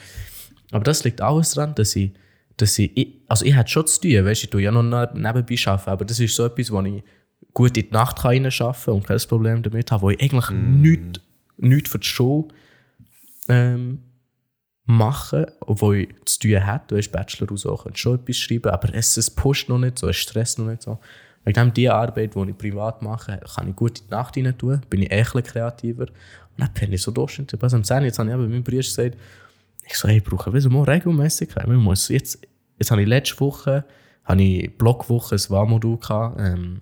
[0.72, 2.12] Aber das liegt alles daran, dass ich,
[2.62, 5.12] dass ich, ich also ich hätte schon zu tun, weißt ich tue ja noch ne-
[5.14, 7.04] nebenbei arbeiten, aber das ist so etwas, wo ich
[7.54, 11.22] gut in die Nacht kann arbeiten und kein Problem damit habe, wo ich eigentlich nichts,
[11.58, 12.48] nichts für die Schule
[13.48, 14.00] ähm,
[14.86, 16.86] machen, obwohl ich zu tun hätte.
[16.88, 20.00] Du hast Bachelor und so, könntest schon etwas schreiben, aber es, es pusht noch nicht
[20.00, 21.00] so, es stresst noch nicht so.
[21.46, 24.58] Wegen dem, die Arbeit, die ich privat mache, kann ich gut in die Nacht rein
[24.58, 26.04] tun, bin ich echt kreativer.
[26.04, 26.10] Und
[26.58, 27.62] dann bin ich so durchschnittlich.
[27.74, 29.16] Am 10 jetzt habe ich eben meinem Bruder gesagt,
[29.88, 31.68] ich so, hey, ich brauche wieder mal Regelmäßigkeit.
[31.68, 32.40] Ich jetzt,
[32.80, 33.86] jetzt habe ich letzte Woche,
[34.24, 36.82] habe ich Blockwoche ein Wahlmodul gehabt, ähm,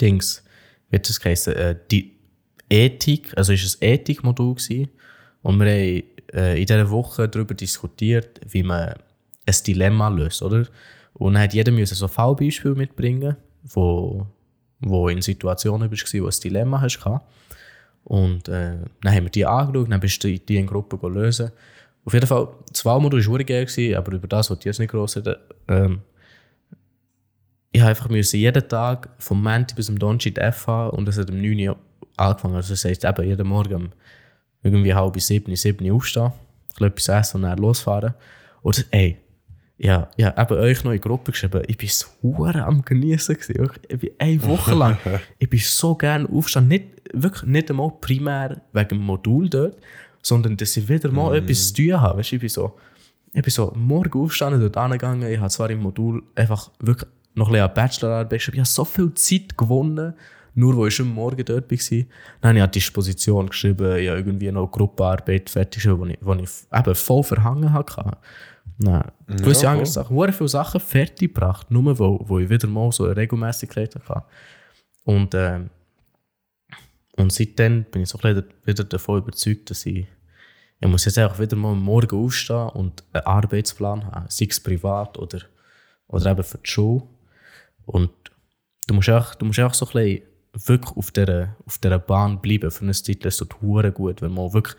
[0.00, 0.42] Dings,
[0.90, 2.18] wie das geheißen, äh, die
[2.70, 4.88] Ethik, also ist ein Ethikmodul gewesen.
[5.42, 6.02] Und wir haben
[6.34, 8.94] äh, in dieser Woche darüber diskutiert, wie man
[9.46, 10.66] ein Dilemma löst, oder?
[11.14, 14.26] Und dann hat jeder müssen so Fallbeispiele mitbringen, wo,
[14.80, 17.00] wo in Situationen bist, wo du ein Dilemma hast.
[18.04, 21.50] Und äh, dann haben wir die angeschaut, dann bist du die in Gruppe lösen.
[22.08, 24.90] Auf jeden Fall, das Wahlmodul war geil, gewesen, aber über das wollte ich jetzt nicht
[24.90, 25.36] gross reden.
[25.68, 26.00] Ähm,
[27.70, 31.04] ich habe einfach müssen jeden Tag vom Montag bis zum Donnerstag die F haben und
[31.04, 31.76] das hat um 9 Uhr
[32.16, 32.54] angefangen.
[32.54, 33.90] Also das heisst eben jeden Morgen um
[34.62, 36.32] irgendwie halb sieben, sieben Uhr aufstehen,
[36.80, 38.14] etwas essen und dann losfahren.
[38.62, 39.18] Und ey,
[39.76, 42.06] ja, ja, eben euch noch in Gruppe geschrieben, ich bin so
[42.46, 43.70] am genießen gewesen.
[43.86, 44.96] Ich bin eine Woche lang,
[45.38, 49.76] ich bin so gerne aufstehen, nicht, wirklich nicht einmal primär wegen dem Modul dort,
[50.22, 52.18] sondern dass ich wieder mal etwas zu tun habe.
[52.18, 52.76] Weißt, ich bin so,
[53.32, 57.48] ich bin so morgen aufgestanden, dort angegangen, ich habe zwar im Modul einfach wirklich noch
[57.48, 60.14] ein bisschen an Bachelorarbeit geschrieben, ich habe so viel Zeit gewonnen,
[60.54, 62.04] nur wo ich schon morgen dort war.
[62.40, 66.78] Dann habe ich Disposition geschrieben, ich habe irgendwie noch Gruppenarbeit fertig geschrieben, die ich, ich
[66.78, 68.18] eben voll verhangen hatte.
[68.78, 69.92] Nein, gewisse Ja, andere voll.
[69.92, 73.94] Sachen, sehr viele Sachen fertig gebracht, nur wo, wo ich wieder mal so eine Regelmäßigkeit
[73.94, 74.24] hatte.
[75.04, 75.70] Und, ähm,
[77.18, 80.06] und seitdem bin ich so wieder davon überzeugt, dass ich,
[80.80, 85.18] ich muss jetzt einfach wieder mal Morgen aufstehen und einen Arbeitsplan haben, sei es privat
[85.18, 85.40] oder,
[86.06, 87.02] oder eben für die Schule.
[87.86, 88.10] Und
[88.86, 90.22] du musst auch, du musst auch so ein bisschen
[90.66, 94.32] wirklich auf dieser, auf dieser Bahn bleiben für eine Zeit, das tut hure gut, wenn
[94.32, 94.76] man wirklich,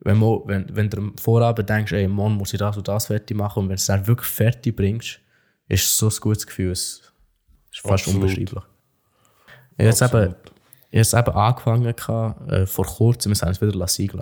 [0.00, 3.06] wenn, man, wenn, wenn du am Vorabend denkst, ey, morgen muss ich das und das
[3.06, 5.20] fertig machen und wenn du es dann wirklich fertig bringst,
[5.68, 7.12] ist es so ein gutes Gefühl, es
[7.70, 8.22] ist fast Absolut.
[8.22, 8.64] unbeschreiblich.
[9.78, 10.55] Jetzt eben, Absolut.
[10.90, 14.20] Ich habe jetzt eben angefangen, äh, vor kurzem, wir haben es wieder sein lassen,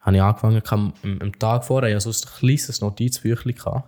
[0.00, 3.82] habe ich angefangen, am, am Tag vorher, ich hatte so ein kleines Notizbüchlein,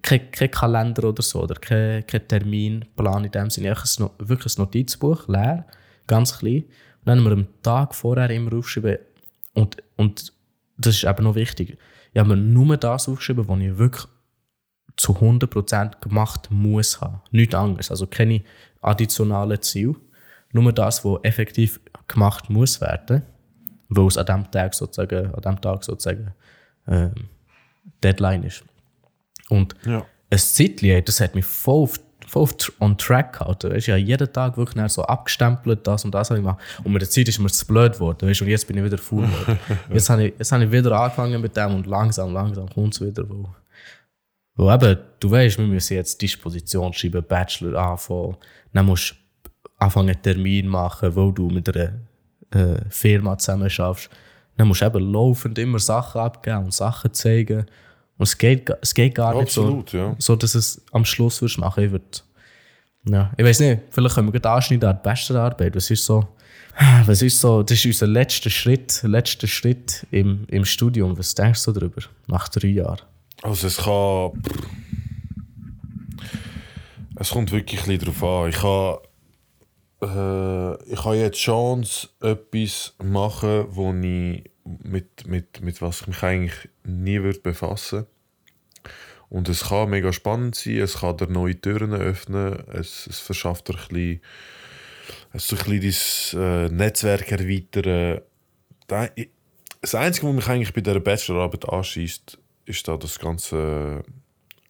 [0.00, 4.56] kein, kein Kalender oder so, oder kein, kein Terminplan in dem Sinne, ein, No- wirklich
[4.56, 5.66] ein Notizbuch, leer,
[6.06, 6.62] ganz klein.
[6.64, 8.98] Und dann haben wir am Tag vorher immer aufgeschrieben,
[9.54, 10.32] und, und
[10.78, 11.76] das ist eben noch wichtig,
[12.14, 14.06] ich habe mir nur das aufgeschrieben, was ich wirklich
[14.96, 17.20] zu 100% gemacht muss haben.
[17.30, 17.90] Nichts anderes.
[17.90, 18.42] Also keine
[18.82, 19.96] additionalen Ziele.
[20.52, 23.22] Nur das, was effektiv gemacht muss werden,
[23.88, 26.32] weil es an dem Tag sozusagen, an dem Tag sozusagen
[26.86, 27.12] ähm,
[28.02, 28.64] Deadline ist.
[29.48, 30.04] Und Ja.
[30.30, 32.48] ein Zeitchen, das hat mich voll, auf, voll
[32.80, 33.70] on track gehalten.
[33.70, 36.60] Weißt, ich habe jeden Tag wirklich so abgestempelt, das und das habe ich gemacht.
[36.84, 38.28] Und mit der Zeit ist mir zu blöd geworden.
[38.28, 39.58] Weißt, und jetzt bin ich wieder faul geworden.
[39.92, 43.00] jetzt, habe ich, jetzt habe ich wieder angefangen mit dem und langsam, langsam kommt es
[43.00, 43.28] wieder.
[43.28, 43.48] Wo,
[44.54, 48.36] wo eben, du weißt, wir müssen jetzt Disposition schreiben, Bachelor anfangen.
[48.72, 49.14] Dann musst du
[49.82, 51.92] anfangen, einen Termin machen, wo du mit einer
[52.50, 54.10] äh, Firma zusammen schaffst.
[54.56, 57.66] Dann musst du eben laufend immer Sachen abgeben und Sachen zeigen.
[58.18, 60.14] Und es geht, es geht gar nicht so, Absolut, ja.
[60.18, 61.90] so, dass es am Schluss wirst machen.
[61.90, 62.24] Würd,
[63.08, 65.74] ja, ich weiß nicht, vielleicht können wir gerade anschneiden an die Bachelorarbeit.
[65.74, 66.26] Was ist so,
[67.06, 71.16] was ist so, das ist unser letzter Schritt, letzter Schritt im, im Studium.
[71.18, 73.00] Was denkst du darüber, nach drei Jahren?
[73.42, 74.42] Also es kann.
[77.16, 78.50] Es kommt wirklich ein bisschen drauf an.
[78.50, 79.02] Ich habe,
[80.02, 86.02] äh, ich habe jetzt die Chance, etwas zu machen, wo ich mit, mit, mit was
[86.02, 88.06] ich mich eigentlich nie würde befassen
[89.28, 93.68] Und es kann mega spannend sein, es kann dir neue Türen öffnen, es, es verschafft
[93.68, 94.20] dir ein bisschen,
[95.32, 98.20] es so ein bisschen dein äh, Netzwerk erweitern.
[99.80, 104.02] Das Einzige, was mich eigentlich bei dieser Bachelorarbeit anschießt, ist da das ganze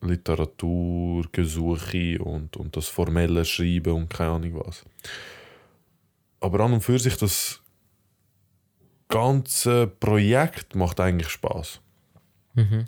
[0.02, 4.84] Literaturgesuche und, und das formelle Schreiben und keine Ahnung was.
[6.40, 7.60] Aber an und für sich, das
[9.08, 11.80] ganze Projekt macht eigentlich Spaß.
[12.54, 12.84] Mhm.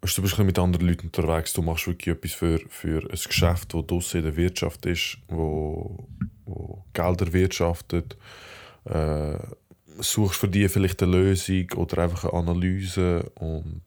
[0.00, 3.86] Du bist mit anderen Leuten unterwegs, du machst wirklich etwas für, für ein Geschäft, das
[3.86, 6.08] draussen in der Wirtschaft ist, wo,
[6.46, 8.16] wo Gelder wirtschaftet.
[8.84, 9.36] Äh,
[9.98, 13.82] suchst für die vielleicht eine Lösung oder einfach eine Analyse und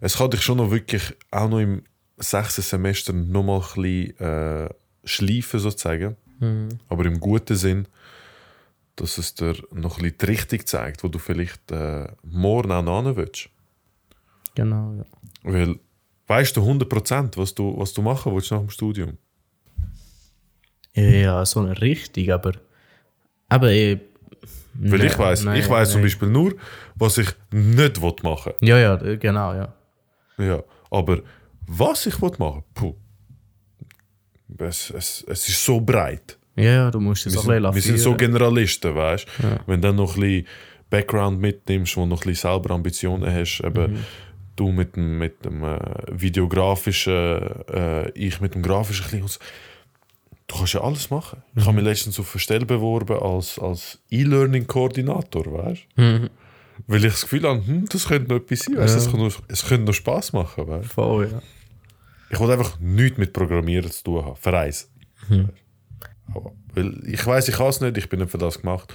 [0.00, 1.82] es kann dich schon noch wirklich auch noch im
[2.16, 4.68] sechsten Semester noch mal ein bisschen äh,
[5.04, 6.68] schleifen sozusagen, mhm.
[6.88, 7.86] aber im guten Sinn,
[8.96, 13.04] dass es dir noch ein bisschen die Richtung zeigt, wo du vielleicht äh, morgen auch
[13.04, 13.48] hin willst.
[14.54, 15.04] Genau, ja.
[15.42, 15.76] Weil
[16.26, 19.16] weißt du 100% was du, was du machen willst nach dem Studium?
[20.94, 22.52] Ja, so eine Richtung, aber
[23.48, 24.00] aber ich
[24.74, 26.54] weil ich weiß, ich weiß zum Beispiel nur,
[26.94, 28.68] was ich nicht machen will.
[28.68, 29.74] Ja, ja, genau, ja.
[30.40, 31.20] Ja, aber
[31.66, 32.94] was ich machen puh,
[34.58, 36.38] es, es, es ist so breit.
[36.56, 39.46] Ja, du musst es wir auch sind, Wir sind so Generalisten, weißt du?
[39.46, 39.60] Ja.
[39.66, 40.46] Wenn du dann noch ein bisschen
[40.90, 44.04] Background mitnimmst, wo noch ein bisschen selber Ambitionen hast, eben mhm.
[44.56, 45.78] du mit dem, mit dem äh,
[46.10, 47.40] videografischen,
[47.72, 49.30] äh, ich mit dem grafischen, ein
[50.46, 51.44] Du kannst ja alles machen.
[51.54, 56.02] Ich habe mich letztens auf eine Stelle beworben als, als E-Learning-Koordinator, weißt du?
[56.02, 56.30] Mhm.
[56.86, 58.74] Weil ich das Gefühl habe, hm, das könnte noch etwas sein.
[58.74, 58.84] Ja.
[58.84, 60.66] Es, könnte noch, es könnte noch Spass machen.
[60.66, 60.92] Weißt?
[60.92, 61.42] Voll, ja.
[62.30, 64.36] Ich wollte einfach nichts mit Programmieren zu tun haben.
[64.36, 64.90] Für eins.
[65.28, 65.48] Mhm.
[66.74, 68.94] Weil ich weiß, ich kann es nicht, ich bin nicht für das gemacht.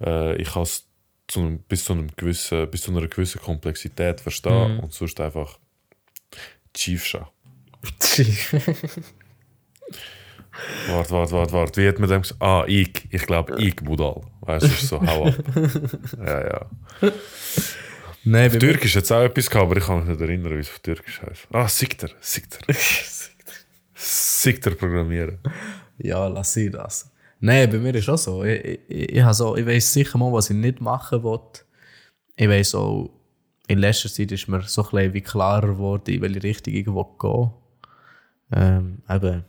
[0.00, 0.86] Äh, ich kann es
[1.26, 4.80] zu bis, zu einem gewissen, bis zu einer gewissen Komplexität verstehen mhm.
[4.80, 5.58] und sonst einfach
[6.74, 7.04] Chief
[10.52, 10.96] schauen.
[10.96, 11.82] Warte, warte, warte, warte.
[11.82, 12.42] Wie hat man dem gesagt?
[12.42, 13.06] Ah, ich.
[13.10, 14.20] Ich glaube, ich, Budal.
[14.40, 15.34] Weißt du, ist so, hau ab.
[16.18, 16.66] ja, ja.
[18.24, 20.60] Nein, auf Türkisch hat es auch etwas gehabt, aber ich kann mich nicht erinnern, wie
[20.60, 21.48] es auf Türkisch heißt.
[21.52, 22.10] Ah, Sikter.
[22.20, 22.58] Sikter.
[23.94, 25.38] Sikter programmieren.
[25.98, 27.10] Ja, lass sie das.
[27.40, 28.44] Nein, bei mir ist auch so.
[28.44, 31.40] Ich, ich, ich, so, ich weiß sicher mal, was ich nicht machen will.
[32.36, 33.10] Ich weiß auch,
[33.66, 36.84] in letzter Zeit ist mir so ein bisschen wie klarer geworden, in welche Richtung ich
[36.84, 37.50] gehen
[38.52, 39.44] ähm, eben,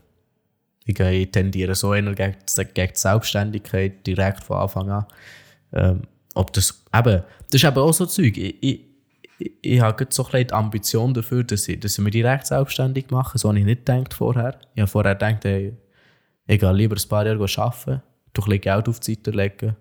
[0.86, 2.36] ich tendiere so eher gegen,
[2.74, 5.06] gegen die Selbstständigkeit direkt von Anfang an.
[5.74, 6.02] Ähm,
[6.34, 8.38] ob das, eben, das ist eben auch so Zeug.
[8.38, 8.82] Ich, ich,
[9.62, 13.38] ich, habe so ein die Ambition dafür, dass ich, dass ich mich direkt selbstständig mache.
[13.38, 14.60] So habe ich nicht gedacht vorher.
[14.76, 15.74] Ich habe vorher gedacht, ey,
[16.48, 18.02] ich gehe lieber ein paar Jahre arbeiten,
[18.34, 19.76] durch ein Geld auf die Seite legen,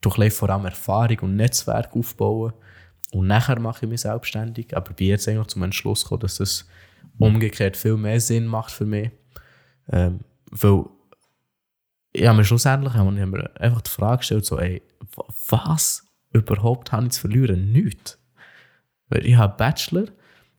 [0.00, 2.52] durch vor allem Erfahrung und Netzwerk aufbauen
[3.12, 4.76] und nachher mache ich mich selbstständig.
[4.76, 6.66] Aber ich bin jetzt eigentlich zum Entschluss gekommen, dass das
[7.18, 9.10] umgekehrt viel mehr Sinn macht für mich.
[9.90, 10.84] Ähm, weil
[12.26, 14.82] habe mir schlussendlich habe ich mir einfach die Frage gestellt, so, ey,
[15.48, 17.72] was überhaupt habe ich zu verlieren?
[17.72, 18.18] Nichts.
[19.08, 20.06] Weil ich habe Bachelor,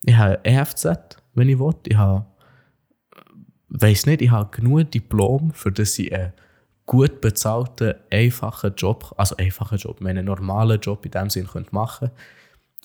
[0.04, 2.26] ich habe EFZ, wenn ich will, ich habe,
[3.70, 6.34] weiß nicht, ich habe genug Diplom, für das ich einen
[6.86, 12.22] gut bezahlten, einfachen Job, also einfachen Job, einen normalen Job in dem Sinn machen könnte,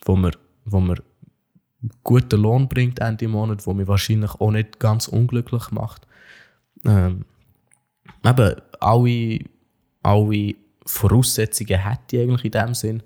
[0.04, 0.32] wo mir,
[0.64, 1.02] wo mir
[2.04, 6.06] guten Lohn bringt Ende Monat, wo mich wahrscheinlich auch nicht ganz unglücklich macht.
[6.86, 7.24] Ähm,
[8.24, 9.38] eben, alle,
[10.02, 13.02] alle Voraussetzungen hätte ich eigentlich in dem Sinn.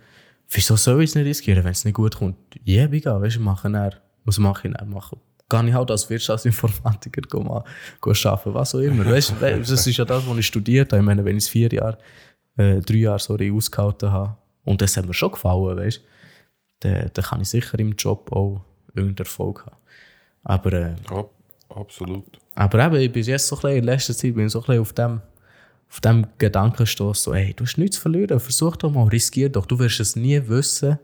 [0.50, 2.36] Wieso soll ich es nicht riskieren, wenn es nicht gut kommt?
[2.64, 4.90] Ja, yeah, weißt du, machen er, was mache ich dann?
[4.90, 5.16] Mache,
[5.48, 9.06] kann ich halt als Wirtschaftsinformatiker gehen, gehen arbeiten, was auch immer.
[9.06, 11.02] Weißt, das ist ja das, was ich studiert habe.
[11.02, 11.98] Ich meine, wenn ich es vier Jahre,
[12.56, 16.02] äh, drei Jahre sorry, ausgehalten habe, und das hat mir schon gefallen, weißt
[16.80, 18.62] dann, dann kann ich sicher im Job auch
[18.94, 19.76] irgendeinen Erfolg haben.
[20.42, 21.24] Aber, äh, ja,
[21.74, 22.38] absolut.
[22.54, 24.78] Aber eben, ich bin jetzt so ein bisschen, in letzter Zeit bin ich so ein
[24.78, 25.20] auf dem,
[25.88, 29.66] auf dem Gedankenstoß, so, ey, du hast nichts zu verlieren, versuch doch mal, riskier doch,
[29.66, 30.98] du wirst es nie wissen.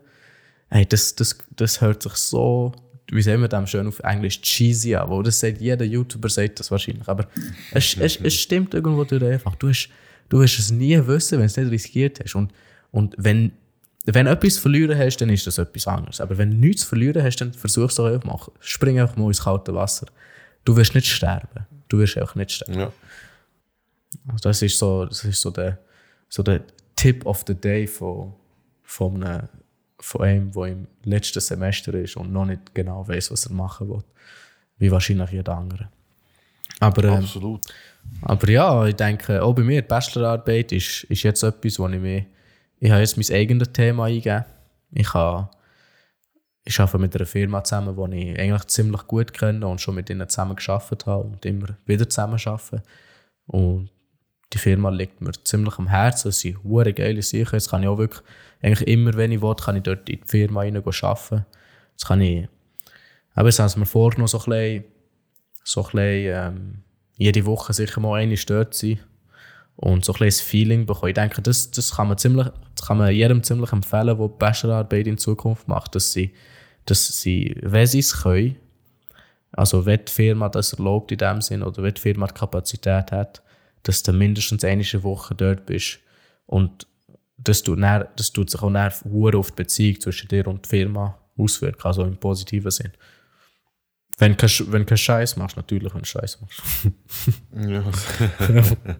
[0.69, 2.73] Ey, das, das, das hört sich so,
[3.11, 6.59] wie sehen wir das schön auf Englisch, cheesy an, wo das sagt, jeder YouTuber sagt
[6.59, 7.27] das wahrscheinlich, aber
[7.71, 9.89] es, es, es stimmt irgendwo durch einfach, du hast,
[10.29, 12.51] du wirst es nie wissen, wenn du es nicht riskiert hast und,
[12.91, 13.51] und wenn
[14.09, 16.21] wenn du etwas verlieren hast, dann ist das etwas anderes.
[16.21, 18.39] Aber wenn du nichts verlieren hast, dann versuch es doch einfach mal.
[18.61, 20.07] Spring einfach mal ins kalte Wasser
[20.67, 21.65] du wirst nicht sterben.
[21.87, 22.79] Du wirst auch nicht sterben.
[22.79, 22.91] Ja.
[24.27, 25.79] Also das ist so, das ist so der,
[26.29, 26.61] so der
[26.95, 28.33] Tip of the Day von,
[28.83, 29.47] von, einem,
[29.99, 33.89] von einem, der im letzten Semester ist und noch nicht genau weiß, was er machen
[33.89, 34.03] will.
[34.77, 35.89] Wie wahrscheinlich jeder andere.
[36.79, 37.61] Aber, ähm, Absolut.
[38.21, 41.99] Aber ja, ich denke, auch bei mir, die Bachelorarbeit ist, ist jetzt etwas, wo ich
[41.99, 42.25] mich
[42.79, 44.45] ich habe jetzt mein eigenes Thema eingegeben.
[44.91, 45.49] Ich, habe,
[46.67, 50.09] ich arbeite mit einer Firma zusammen, die ich eigentlich ziemlich gut kenne und schon mit
[50.09, 52.83] ihnen zusammen gearbeitet habe und immer wieder zusammen arbeite.
[53.45, 53.89] Und
[54.51, 56.27] die Firma liegt mir ziemlich am Herzen.
[56.27, 57.53] Es sind hure geile Sachen.
[57.53, 58.21] Jetzt kann ich auch wirklich,
[58.61, 61.45] eigentlich immer, wenn ich will, kann ich dort in die Firma rein arbeiten.
[61.91, 62.49] Jetzt kann ich,
[63.33, 64.83] aber jetzt haben sie mir vorgenommen, so ein bisschen,
[65.63, 66.83] so ein bisschen, ähm,
[67.15, 68.99] jede Woche sicher mal eine dort sein
[69.77, 71.09] und so ein bisschen Feeling bekommen.
[71.09, 75.07] Ich denke, das, das, kann man ziemlich, das kann man jedem ziemlich empfehlen, der Bachelorarbeit
[75.07, 76.33] in Zukunft macht, dass sie,
[76.85, 78.55] dass sie wenn sie es können,
[79.51, 83.11] also wenn die Firma das erlaubt in dem Sinn oder wenn die Firma die Kapazität
[83.11, 83.43] hat,
[83.83, 85.99] dass du mindestens eine Woche dort bist.
[86.47, 86.87] Und
[87.37, 88.91] das tut, dann, das tut sich auch dann
[89.35, 92.91] auf die Beziehung zwischen dir und der Firma auswirken, also im positiven Sinn.
[94.17, 96.63] Wenn du wenn keinen Scheiß machst, natürlich, wenn du Scheiß machst.
[97.55, 97.83] ja.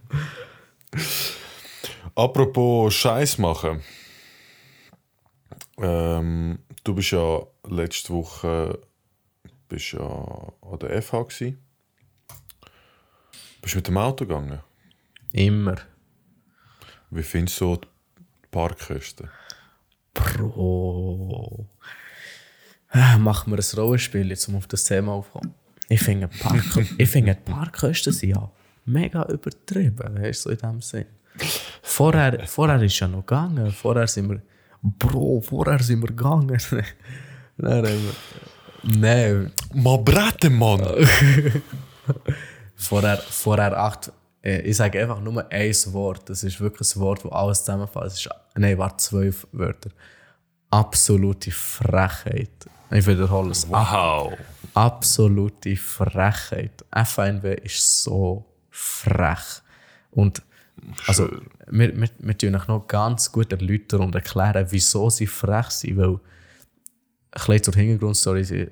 [2.15, 3.81] Apropos Scheiß machen.
[5.79, 8.79] Ähm, du bist ja letzte Woche
[9.67, 11.57] bist ja an der FH gewesen.
[13.61, 14.59] Bist du mit dem Auto gegangen?
[15.33, 15.75] Immer.
[17.09, 17.87] Wie findest du die
[18.51, 19.29] Parkkosten?
[20.13, 21.67] Bro.
[22.91, 25.53] Äh, machen wir ein Rollenspiel, jetzt um auf das Thema aufzukommen.
[25.89, 26.63] Ich finde, Park
[26.97, 28.51] ich finde die Parkkosten sind ja
[28.87, 31.05] mega übertrieben, weißt du, so in dem Sinn.
[31.81, 33.71] Vorher, vorher ist ja noch gegangen.
[33.71, 34.41] Vorher sind wir.
[34.81, 36.57] Bro, vorher sind wir gegangen.
[37.59, 37.97] Wir.
[38.83, 39.51] Nein.
[39.73, 40.79] Mal braten, Mann!
[42.75, 44.11] vorher, vorher acht.
[44.43, 46.29] Äh, ich sage einfach nur ein Wort.
[46.29, 48.29] Das ist wirklich ein Wort, das alles zusammenfasst.
[48.55, 49.89] Nein, warte, zwölf Wörter.
[50.69, 52.67] Absolute Frechheit.
[52.91, 53.67] Ich wiederhole es.
[53.67, 54.33] Wow!
[54.75, 56.85] Absolute Frechheit.
[56.91, 58.45] FNW ist so
[58.77, 59.63] frech.
[60.11, 60.43] Und
[61.07, 61.27] also,
[61.67, 65.97] wir, wir, wir tun euch noch ganz gut erläutern und erklären, wieso sie frech sind,
[65.97, 66.19] weil ein
[67.31, 68.67] bisschen zur Hintergrundstory, sie,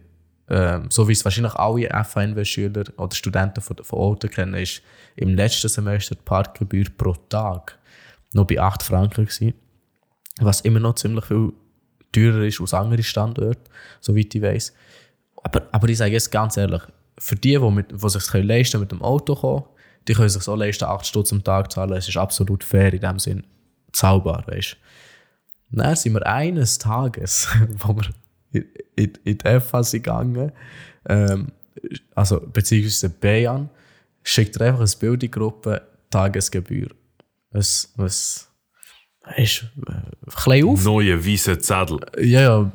[0.49, 4.83] ähm, so wie es wahrscheinlich alle FNW-Schüler oder Studenten von, von Auto kennen, ist
[5.15, 7.79] im letzten Semester die Parkgebühr pro Tag
[8.33, 9.55] noch bei 8 Franken gewesen,
[10.39, 11.51] was immer noch ziemlich viel
[12.11, 14.73] teurer ist als andere Standorte, soweit ich weiß.
[15.43, 16.81] Aber, aber ich sage jetzt ganz ehrlich,
[17.17, 19.65] für die, die, mit, die sich leisten mit dem Auto kommen,
[20.07, 21.93] die können sich so leisten, 8 Stutz am Tag zahlen.
[21.93, 23.43] Es ist absolut fair in dem Sinn.
[23.91, 24.73] Zahlbar, weißt
[25.71, 25.77] du.
[25.77, 27.47] Dann sind wir eines Tages,
[27.77, 28.09] wo wir
[28.51, 30.51] in, in, in die FA sind gegangen,
[31.07, 31.47] ähm,
[32.13, 33.69] also beziehungsweise Bayan,
[34.23, 36.89] schickt er einfach eine Bildungsgruppe Tagesgebühr.
[37.51, 38.49] Es, es
[39.37, 40.83] ist äh, auf.
[40.83, 41.99] Neue weiße Zettel.
[42.19, 42.71] Ja, ja,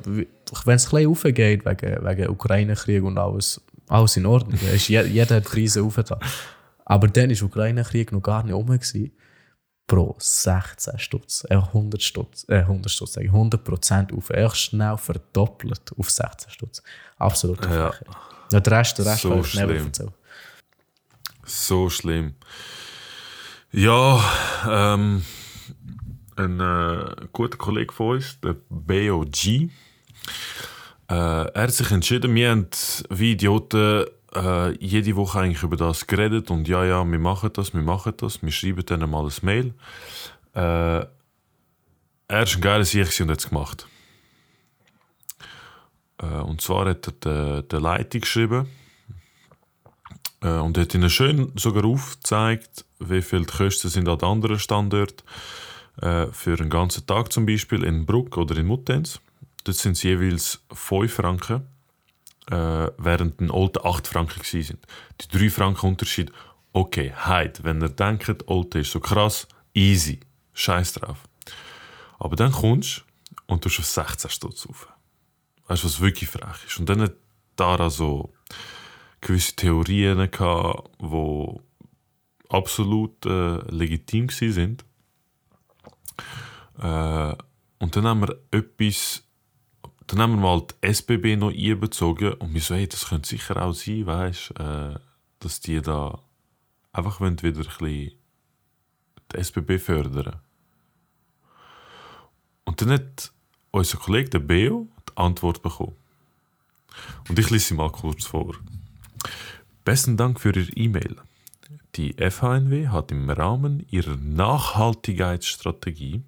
[0.64, 4.58] wenn es ein aufgeht wegen, wegen Ukraine-Krieg und alles, alles in Ordnung.
[4.72, 6.18] Ist, jeder hat Preise aufgetan.
[6.90, 8.52] Aber dann der Ukraine-Krieg noch gar nicht.
[8.52, 9.12] Gewesen.
[9.86, 14.30] Pro 16 Stutz, äh 100 Stutz, äh 100 Stutz, 100 Prozent auf.
[14.30, 16.82] Echt schnell verdoppelt auf 16 Stutz.
[17.16, 17.64] Absolut.
[17.64, 17.92] Ja.
[18.50, 18.60] ja.
[18.60, 20.10] Der Rest, der Rest so ich nicht erzählen.
[21.44, 22.34] So schlimm.
[23.70, 24.20] Ja,
[24.68, 25.24] ähm,
[26.34, 29.68] ein äh, guter Kollege von uns, der BOG, äh,
[31.08, 32.66] er hat sich entschieden, wir haben
[33.10, 37.74] wie Idioten äh, jede Woche eigentlich über das geredet und ja, ja, wir machen das,
[37.74, 39.74] wir machen das, wir schreiben dann mal ein Mail.
[40.54, 41.06] Äh,
[42.28, 43.86] er ist ein geiler Sieg und hat es gemacht.
[46.18, 48.68] Äh, und zwar hat er der, der Leitung geschrieben
[50.42, 55.24] äh, und hat ihnen schön sogar aufgezeigt, wie viel die Kosten sind an anderen Standorten
[56.00, 59.20] äh, für einen ganzen Tag zum Beispiel in Bruck oder in Muttenz.
[59.64, 61.66] Dort sind es jeweils 5 Franken
[62.50, 64.78] äh, während den Olte 8 Franken waren.
[65.20, 66.32] Die 3 Franken Unterschied,
[66.72, 70.20] okay, heute, wenn ihr denkt, Olte ist so krass, easy,
[70.52, 71.18] scheiß drauf.
[72.18, 73.10] Aber dann kommst du
[73.46, 74.88] und du auf 16 Stutz auf.
[75.66, 76.78] Weißt du, was wirklich frech ist?
[76.78, 77.14] Und dann hat
[77.56, 78.32] Dara so
[79.20, 81.60] gewisse Theorien gehabt, die
[82.48, 84.76] absolut äh, legitim waren.
[86.78, 87.36] Äh,
[87.78, 89.22] und dann haben wir etwas
[90.10, 93.62] dann haben wir mal die SBB noch einbezogen und wir so, hey, das könnte sicher
[93.62, 94.98] auch sein, weißt äh,
[95.38, 96.18] dass die da
[96.92, 98.10] einfach wieder ein bisschen
[99.32, 100.40] die SBB fördern.
[102.64, 103.30] Und dann hat
[103.70, 105.94] unser Kollege, der Beo, die Antwort bekommen.
[107.28, 108.56] Und ich lese sie mal kurz vor.
[109.84, 111.18] Besten Dank für Ihre E-Mail.
[111.94, 116.24] Die FHNW hat im Rahmen ihrer Nachhaltigkeitsstrategie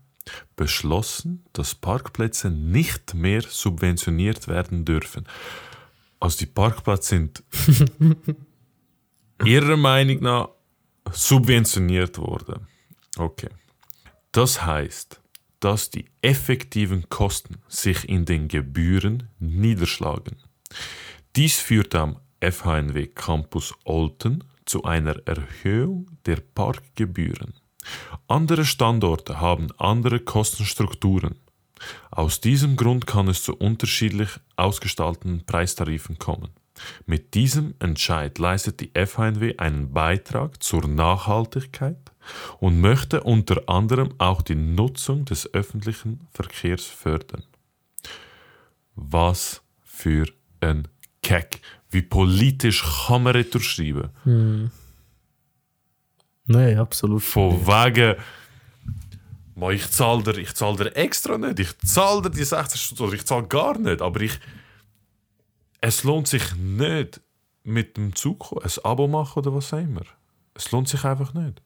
[0.57, 5.27] beschlossen, dass Parkplätze nicht mehr subventioniert werden dürfen.
[6.21, 7.43] Also die Parkplätze sind
[9.45, 10.49] ihrer Meinung nach
[11.11, 12.67] subventioniert worden.
[13.17, 13.49] Okay.
[14.31, 15.21] Das heißt,
[15.61, 20.37] dass die effektiven Kosten sich in den Gebühren niederschlagen.
[21.37, 27.55] Dies führt am FHNW Campus Olten zu einer Erhöhung der Parkgebühren.
[28.29, 31.37] Andere Standorte haben andere Kostenstrukturen.
[32.11, 36.51] Aus diesem Grund kann es zu unterschiedlich ausgestalteten Preistarifen kommen.
[37.07, 42.13] Mit diesem Entscheid leistet die FHNW einen Beitrag zur Nachhaltigkeit
[42.59, 47.45] und möchte unter anderem auch die Nutzung des öffentlichen Verkehrs fördern.
[48.95, 50.27] Was für
[50.61, 50.89] ein
[51.23, 51.61] Keck.
[51.91, 54.11] Wie politisch kann man schreiben?
[54.25, 54.71] Hm.
[56.53, 57.23] Nein, absolut.
[57.23, 58.17] Von wegen,
[59.71, 61.59] ich zahle dir, ich zahl dir extra nicht.
[61.59, 64.03] Ich zahle dir die 60 Stunden oder ich zahle gar nicht.
[64.03, 64.39] Aber ich,
[65.81, 67.21] es lohnt sich nicht,
[67.65, 70.03] mit dem Zug ein Abo machen oder was auch immer.
[70.55, 71.63] Es lohnt sich einfach nicht.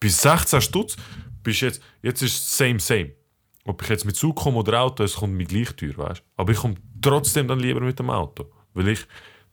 [0.00, 0.96] Bis 16 Stutz
[1.42, 3.12] bist jetzt, jetzt ist es same, same.
[3.64, 6.52] Ob ich jetzt mit Zug komme oder Auto, es kommt mir gleich teuer, weißt Aber
[6.52, 8.46] ich komme trotzdem dann lieber mit dem Auto.
[8.74, 9.06] Weil ich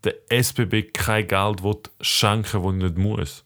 [0.04, 1.62] der SBB kein Geld
[2.02, 3.46] schenken will, das ich nicht muss.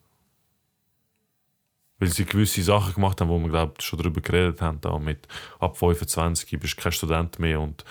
[2.04, 4.82] Weil sie gewisse Sachen gemacht haben, wo wir glaub, schon darüber geredet haben.
[4.82, 5.26] Da mit
[5.62, 7.86] ab 25 bist du kein Student mehr und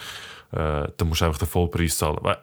[0.50, 2.18] äh, dann musst du einfach den Vollpreis zahlen.
[2.20, 2.36] Weil,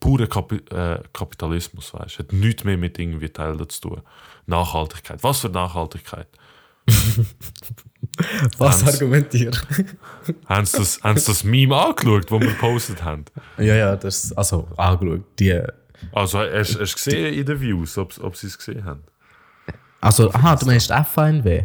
[0.00, 2.18] purer Kapi äh, Kapitalismus, weißt du.
[2.18, 4.02] Hat nichts mehr mit irgendwie Teilen zu tun.
[4.44, 5.22] Nachhaltigkeit.
[5.22, 6.28] Was für Nachhaltigkeit?
[8.58, 9.66] Was argumentiert?
[10.46, 13.24] haben sie das, haben sie das Meme angeschaut, das wir gepostet haben?
[13.56, 15.24] Ja, ja, das, also angeschaut.
[15.38, 15.58] Die,
[16.12, 19.04] also hast du gesehen in den Views, ob, ob sie es gesehen haben?
[20.04, 21.64] Also, aha, du meinst FNW?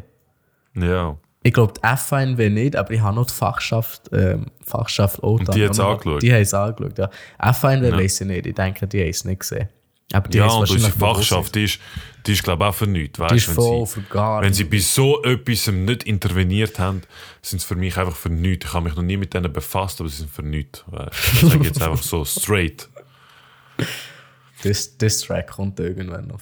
[0.75, 1.17] Ja.
[1.43, 5.47] Ich glaube, die FNW nicht, aber ich habe noch die Fachschaft, ähm, Fachschaft OTAN.
[5.47, 6.21] Und die hat es angeschaut?
[6.21, 7.09] Die haben es angeschaut, ja.
[7.53, 7.97] FNW ja.
[7.97, 9.69] weiß ich nicht, ich denke, die haben es nicht gesehen.
[10.11, 11.79] Aber die ja, und unsere Fachschaft, die ist,
[12.25, 13.19] die ist glaube ich auch für nichts.
[13.19, 17.01] Weißt, die ist voll für gar Wenn sie bei so etwas nicht interveniert haben,
[17.43, 18.65] sind sie für mich einfach für nichts.
[18.65, 20.83] Ich habe mich noch nie mit denen befasst, aber sie sind für nichts.
[21.33, 22.89] Ich sage jetzt einfach so straight.
[24.61, 26.41] Das, das Track kommt irgendwann noch.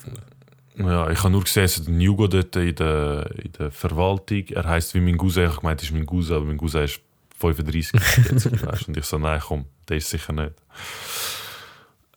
[0.77, 4.43] Ja, ich habe nur gesehen, ein Jugo dort in der, in der Verwaltung.
[4.49, 5.43] Er heisst wie mein Cousin.
[5.43, 7.01] Ich habe gemeint, es ist mein Cousin, aber mein Cousin ist
[7.39, 7.99] 35
[8.31, 10.53] jetzt, Und ich so, nein, komm, der ist sicher nicht.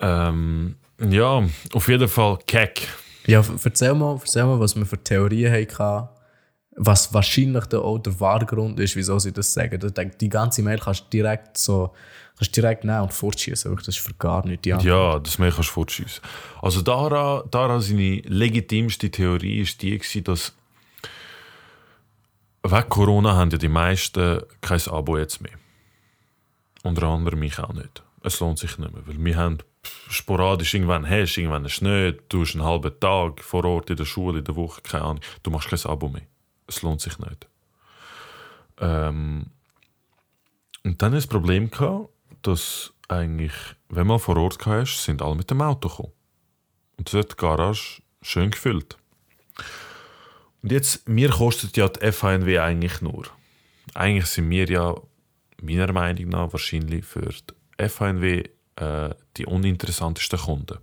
[0.01, 1.43] Ähm, ja,
[1.73, 2.89] auf jeden Fall keck.
[3.27, 6.09] Ja, erzähl mal, erzähl mal, was wir für Theorien hatten,
[6.77, 9.79] was wahrscheinlich der, auch der Wahrgrund ist, wieso sie das sagen.
[9.85, 11.93] Ich denke, die ganze Mail kannst du direkt so
[12.41, 13.77] kannst direkt nehmen und fortschießen.
[13.77, 14.89] Das ist für gar nicht die Antwort.
[14.89, 16.23] Ja, das Mail kannst du fortschießen.
[16.63, 20.55] Also Dara, Dara seine legitimste Theorie ist die, dass
[22.63, 25.53] wegen Corona haben ja die meisten kein Abo jetzt mehr.
[26.83, 28.03] Unter anderem mich auch nicht.
[28.23, 29.59] Es lohnt sich nicht mehr, weil wir haben
[30.09, 34.05] sporadisch irgendwann hast, irgendwann du nicht, du hast einen halben Tag vor Ort in der
[34.05, 36.27] Schule, in der Woche, keine Ahnung, du machst kein Abo mehr.
[36.67, 37.49] Es lohnt sich nicht.
[38.79, 39.47] Ähm,
[40.85, 42.09] und dann ist das Problem gehabt,
[42.43, 43.53] dass eigentlich,
[43.89, 46.13] wenn man vor Ort hast, sind alle mit dem Auto gekommen.
[46.97, 48.97] Und das hat die Garage schön gefüllt.
[50.63, 53.27] Und jetzt, mir kostet ja die FHNW eigentlich nur.
[53.95, 54.95] Eigentlich sind wir ja,
[55.63, 58.45] meiner Meinung nach, wahrscheinlich für die FHNW
[58.77, 60.79] äh, die uninteressantesten Kunden.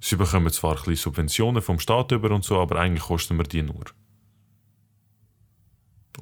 [0.00, 3.44] Sie bekommen zwar ein bisschen Subventionen vom Staat über und so, aber eigentlich kosten wir
[3.44, 3.84] die nur.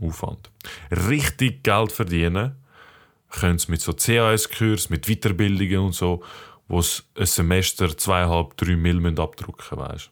[0.00, 0.50] Aufwand.
[0.90, 2.59] Richtig Geld verdienen
[3.30, 6.22] können sie mit so CAS-Kurs, mit Weiterbildungen und so,
[6.68, 10.10] wo sie ein Semester 2,5, 3 Mil abdrucken weißt.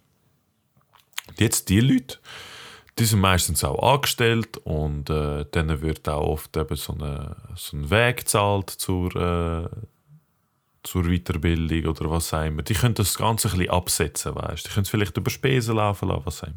[1.39, 2.19] Jetzt die Leute,
[2.99, 7.77] die sind meistens auch angestellt und äh, denen wird auch oft eben so, eine, so
[7.77, 9.69] ein Weg gezahlt zur, äh,
[10.83, 12.63] zur Weiterbildung oder was auch immer.
[12.63, 16.09] Die können das Ganze ein bisschen absetzen, weißt Die können es vielleicht über Spesen laufen
[16.09, 16.57] lassen, was auch immer.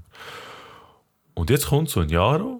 [1.35, 2.59] Und jetzt kommt so ein Jahr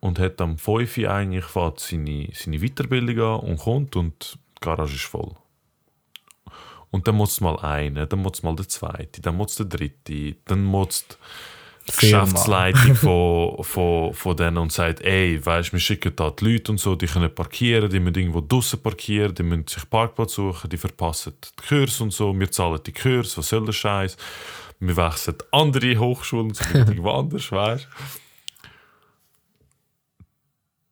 [0.00, 4.94] und hat am 5 eigentlich fährt seine, seine Weiterbildung an und kommt und die Garage
[4.94, 5.34] ist voll.
[6.90, 9.66] Und dann muss es mal einer, dann muss es mal der zweite, dann muss der
[9.66, 16.12] dritte, dann muss die Geschäftsleitung von, von, von denen und sagt, ey, weißt, wir schicken
[16.16, 19.68] da die Leute und so, die können parkieren, die müssen irgendwo draußen parkieren, die müssen
[19.68, 23.64] sich Parkplatz suchen, die verpassen die Kurs und so, wir zahlen die Kurs, was soll
[23.64, 24.16] der Scheiß?
[24.80, 27.86] Wir wechseln andere Hochschulen, so irgendwo anders, weißt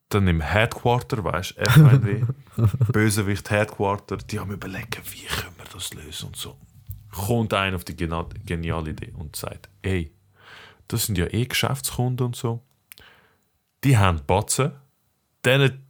[0.09, 2.25] dann im Headquarter, weißt du, FNW,
[2.93, 6.57] Bösewicht Headquarter, die haben überlegt, wie können wir das lösen und so.
[7.11, 10.13] Kommt einer auf die geniale Idee und sagt, ey,
[10.89, 12.63] das sind ja eh Geschäftskunden und so.
[13.85, 14.73] Die haben Batzen,
[15.45, 15.85] denen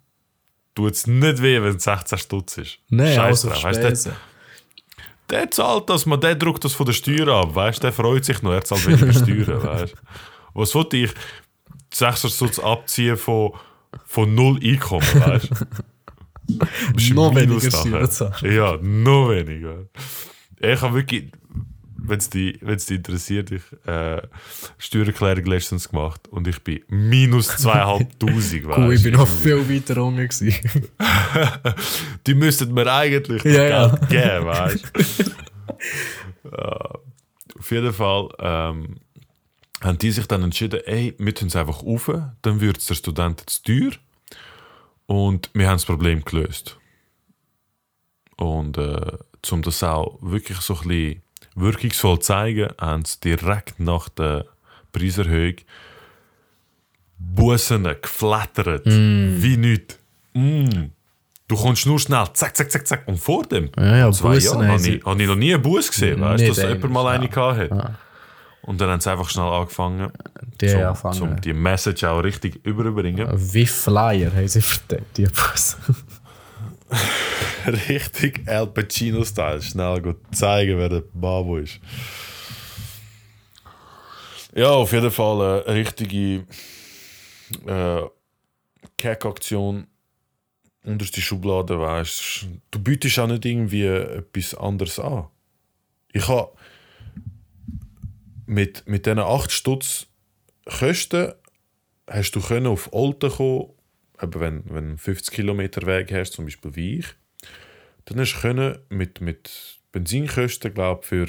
[0.75, 2.79] tut es nicht weh, wenn es 16 Stutz ist.
[2.89, 3.65] Nein, Scheiß also drauf.
[3.65, 4.17] Weißt, der,
[5.31, 8.43] der zahlt das, man, der druckt das von der Steuer ab, weißt der freut sich
[8.43, 9.95] noch, er zahlt weniger Steuern, weißt
[10.55, 11.15] Was wollte ich?
[11.93, 13.53] Sechsersatz abziehen von,
[14.07, 15.55] von null Einkommen, weißt du?
[17.15, 18.55] Noch weniger Steuern zahlen.
[18.55, 19.85] Ja, noch weniger.
[20.59, 21.31] Ich habe wirklich,
[21.99, 24.23] wenn es dich, wenn's dich interessiert, ich äh,
[24.79, 29.19] Steuererklärung letztens gemacht und ich bin minus 2500, weißt Cool, ich bin du?
[29.19, 30.27] noch viel weiter unten.
[30.27, 30.55] gewesen.
[32.27, 33.89] Die müssten mir eigentlich das Ja, ja.
[34.09, 36.51] Geben, weißt du?
[36.51, 36.99] ja.
[37.59, 38.97] Auf jeden Fall ähm,
[39.81, 42.11] haben die sich dann entschieden, ey, wir tun es einfach auf,
[42.43, 43.93] dann wird es der Student zu teuer
[45.07, 46.79] und wir haben das Problem gelöst.
[48.37, 49.13] Und äh,
[49.51, 51.23] um das auch wirklich so ein bisschen
[51.55, 54.47] wirkungsvoll zu zeigen, haben sie direkt nach der
[54.93, 55.57] Preiserhöhung
[57.19, 59.99] Bussen geflattert, wie nichts.
[60.35, 60.91] Mm.
[61.49, 63.09] Du kommst nur schnell, zack, zack, zack, zack.
[63.09, 65.63] Und vor dem, Ja, ja, zwei Bussen Jahren, habe ich, habe ich noch nie einen
[65.63, 67.31] Bus gesehen, weißt du, dass jemand mal eine ja.
[67.31, 67.71] gehabt hat.
[67.71, 67.95] Ja.
[68.69, 70.13] Und dann haben sie einfach schnell angefangen,
[70.61, 71.15] Die zum, anfangen.
[71.15, 73.27] zum die Message auch richtig überbringen.
[73.35, 75.79] Wie Flyer haben sie verteilt, die Bus.
[77.89, 79.63] richtig Al Pacino-Style.
[79.63, 81.81] Schnell gut zeigen, wer der Babo ist.
[84.55, 86.45] Ja, auf jeden Fall äh, eine richtige
[87.67, 88.03] äh,
[88.99, 89.87] Kack-Aktion.
[90.85, 92.79] Unterste Schublade, weißt du.
[92.81, 95.29] bietest auch nicht irgendwie etwas anderes an.
[96.13, 96.51] Ich habe
[98.49, 100.07] mit, mit diesen 8 Stutz
[100.65, 101.33] Kosten
[102.07, 103.71] hast du können auf Olten kommen,
[104.23, 107.07] eben wenn, wenn du 50 Kilometer Weg hast, zum Beispiel wie ich,
[108.07, 111.27] dann hast du können mit, mit Benzinkosten, glaube für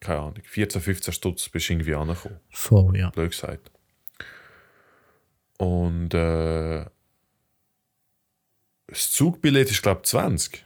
[0.00, 3.10] keine Ahnung, 14, 15 Stutz bist du irgendwie angekommen, Voll, ja.
[3.10, 3.70] blöd gesagt.
[5.58, 6.86] Und äh,
[8.86, 10.64] das Zugbillett ist, glaube ich, 20.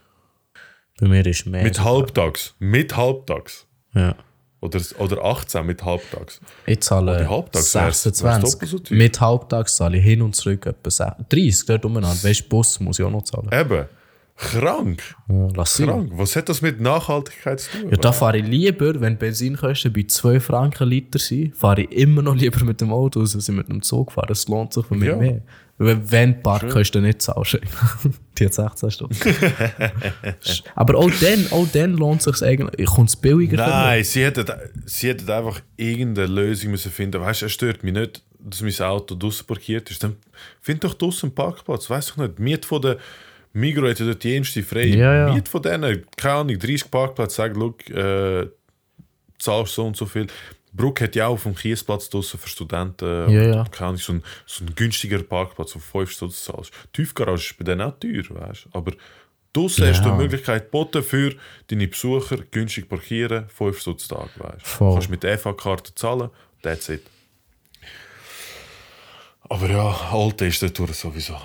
[1.01, 1.65] Bei mir ist mehr.
[1.65, 2.55] Mit halbtags.
[2.61, 3.67] Mit halbtags.
[3.93, 4.17] Ja.
[4.65, 6.41] Oder, oder 18 mit halbtags.
[6.65, 8.91] Ich zahle halbtags wär's- wär's doppelt so 26.
[8.99, 12.17] Mit halbtags zahle ich hin und zurück etwa 60 30, dort umeinander.
[12.25, 13.51] Weißt du, Bus muss ich auch noch zahlen.
[13.53, 13.85] Eben.
[14.37, 15.01] Krank.
[15.29, 15.87] Ja, lass sein.
[15.87, 16.11] Krank.
[16.17, 17.91] Was hat das mit Nachhaltigkeit zu tun?
[17.91, 22.21] Ja, da fahre ich lieber, wenn Benzinkosten bei 2 Franken Liter sind, fahre ich immer
[22.23, 24.33] noch lieber mit dem Auto, als ich mit dem Zug fahre.
[24.33, 25.17] Es lohnt sich für mich Ja.
[25.17, 25.43] mehr.
[25.77, 27.59] Wenn Parkkosten nicht zahlst.
[28.39, 29.17] die hat 16 Stunden.
[30.75, 32.87] Aber auch dann, auch dann lohnt es sich eigentlich.
[32.87, 33.71] Kommt es billiger für?
[33.71, 34.47] Nein, sie hätten,
[34.87, 37.21] sie hätten einfach irgendeine Lösung müssen finden.
[37.21, 40.03] Weißt du, es stört mich nicht, dass mein Auto draußen parkiert ist.
[40.05, 40.17] Dann
[40.61, 41.91] find doch draußen einen Parkplatz.
[41.91, 42.39] Weiß ich nicht.
[42.39, 42.99] Miet von der
[43.55, 44.87] Migros hat ja dort die jenste frei.
[44.87, 45.33] Ja, ja.
[45.35, 47.37] Miet von denen, keine Ahnung, 30 Parkplätze.
[47.37, 48.47] Sag, look, äh,
[49.39, 50.27] zahlst so und so viel.
[50.73, 53.65] Bruck hat ja auch auf dem Kiesplatz draußen für Studenten Ja, ja.
[53.71, 56.73] keine Ahnung, so ein, so ein günstiger Parkplatz auf 5 Stutz zahlst.
[56.97, 58.69] Die Tiefgarage ist bei denen auch teuer, weißt du.
[58.77, 58.93] Aber
[59.53, 59.91] draußen Ja.
[59.91, 61.33] hast du die Möglichkeit geboten für
[61.69, 64.93] deine Besucher günstig parkieren, 5 Stutz Tag, weißt du.
[64.95, 66.31] Kannst mit der EV-Karte zahlen,
[66.61, 67.03] that's it.
[69.49, 71.37] Aber ja, Alte ist dort sowieso.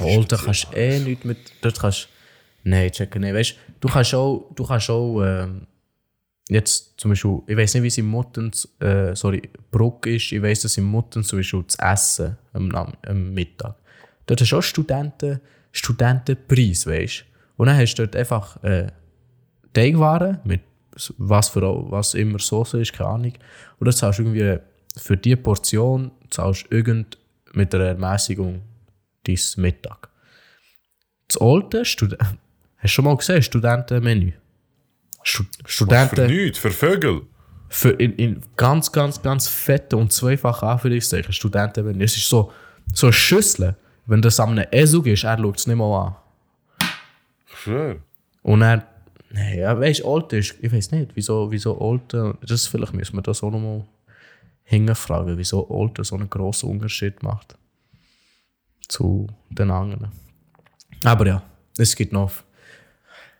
[0.00, 1.38] Alter, kannst du eh nicht mit.
[1.60, 2.08] Dort kannst
[2.64, 3.34] Nein, checken nicht.
[3.34, 5.66] Weißt du, kannst auch, du kannst auch ähm,
[6.48, 10.42] jetzt zum Beispiel, ich weiß nicht, wie es in Muttens, äh, sorry, Bruck ist, ich
[10.42, 13.76] weiß, dass in Muttens zum Beispiel das Essen am, am Mittag.
[14.26, 15.40] Dort hast du auch Studenten,
[15.72, 17.24] Studentenpreis, weißt du.
[17.56, 18.86] Und dann hast du dort einfach äh,
[19.74, 20.62] Teigwaren mit
[21.18, 23.32] was, für, was immer Soße ist, keine Ahnung.
[23.78, 24.58] Und dann zahlst du irgendwie
[24.96, 27.18] für die Portion zahlst irgend
[27.52, 28.62] mit einer Ermäßigung
[29.26, 30.08] dein Mittag.
[31.28, 32.16] Das alte Stud
[32.84, 34.32] Hast du schon mal gesehen, Studentenmenü?
[35.22, 37.22] Stu Für Studenten nichts, für Vögel.
[37.70, 42.04] für in, in ganz, ganz, ganz fette und zweifach Anführungszeichen Studentenmenü.
[42.04, 42.52] Es ist so,
[42.92, 43.74] so eine Schüssel.
[44.04, 46.16] Wenn das an einem Esel ist, er schaut es nicht mal an.
[47.46, 48.02] Schwöre.
[48.42, 48.86] Und er,
[49.56, 53.22] ja, weißt du, Alte ist, ich weiß nicht, wieso, wieso Alte, das vielleicht müssen wir
[53.22, 53.86] das auch nochmal
[54.64, 57.56] hinterfragen, wieso Alte so einen grossen Unterschied macht
[58.88, 60.10] zu den anderen.
[61.04, 61.42] Aber ja,
[61.78, 62.32] es gibt noch,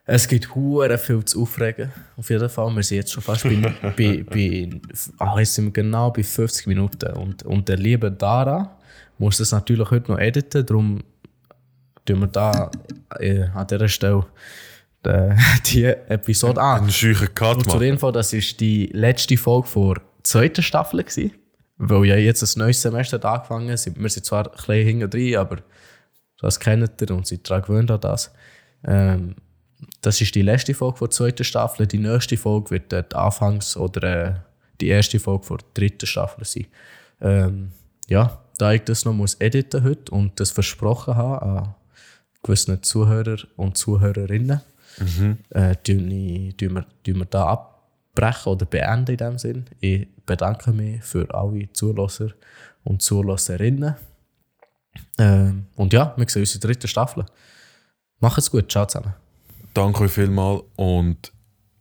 [0.04, 1.92] es gibt hure viel zu aufregen.
[2.16, 3.56] Auf jeden Fall, wir sind jetzt schon fast bei,
[3.96, 4.70] bei, bei
[5.18, 8.78] ah, jetzt sind wir genau bei 50 Minuten und, und der liebe Dara
[9.18, 11.04] muss das natürlich heute noch editen, darum
[12.04, 12.70] tun wir da
[13.18, 14.26] äh, an dieser Stelle
[15.04, 15.34] äh,
[15.66, 16.82] die Episode an.
[16.82, 17.82] Einen scheuchen Cut Und zur.
[17.82, 21.02] Info, das war die letzte Folge der zweiten Staffel.
[21.02, 21.32] Gewesen,
[21.88, 23.86] weil ja jetzt ein neues Semester hat angefangen hat.
[23.96, 25.58] Wir sind zwar ein bisschen hinten drin, aber
[26.40, 28.32] das kennt ihr und seid daran gewöhnt an das.
[28.84, 29.36] Ähm,
[30.00, 31.86] das ist die letzte Folge der zweiten Staffel.
[31.86, 34.34] Die nächste Folge wird äh, die Anfangs- oder äh,
[34.80, 36.66] die erste Folge der dritten Staffel sein.
[37.20, 37.70] Ähm,
[38.08, 41.74] ja, da ich das noch muss editen heute und das versprochen habe an
[42.42, 44.60] gewissen Zuhörer und Zuhörerinnen,
[45.50, 47.74] äh, tun, ich, tun, wir, tun wir da ab,
[48.14, 49.64] abbrechen oder beenden in dem Sinn.
[49.80, 52.28] Ich bedanke mich für alle Zulasser
[52.84, 53.94] und Zulasserinnen.
[55.18, 57.24] Ähm, und ja, wir sehen uns in der dritten Staffel.
[58.20, 59.14] Macht's gut, ciao zusammen.
[59.74, 61.32] Danke euch vielmals und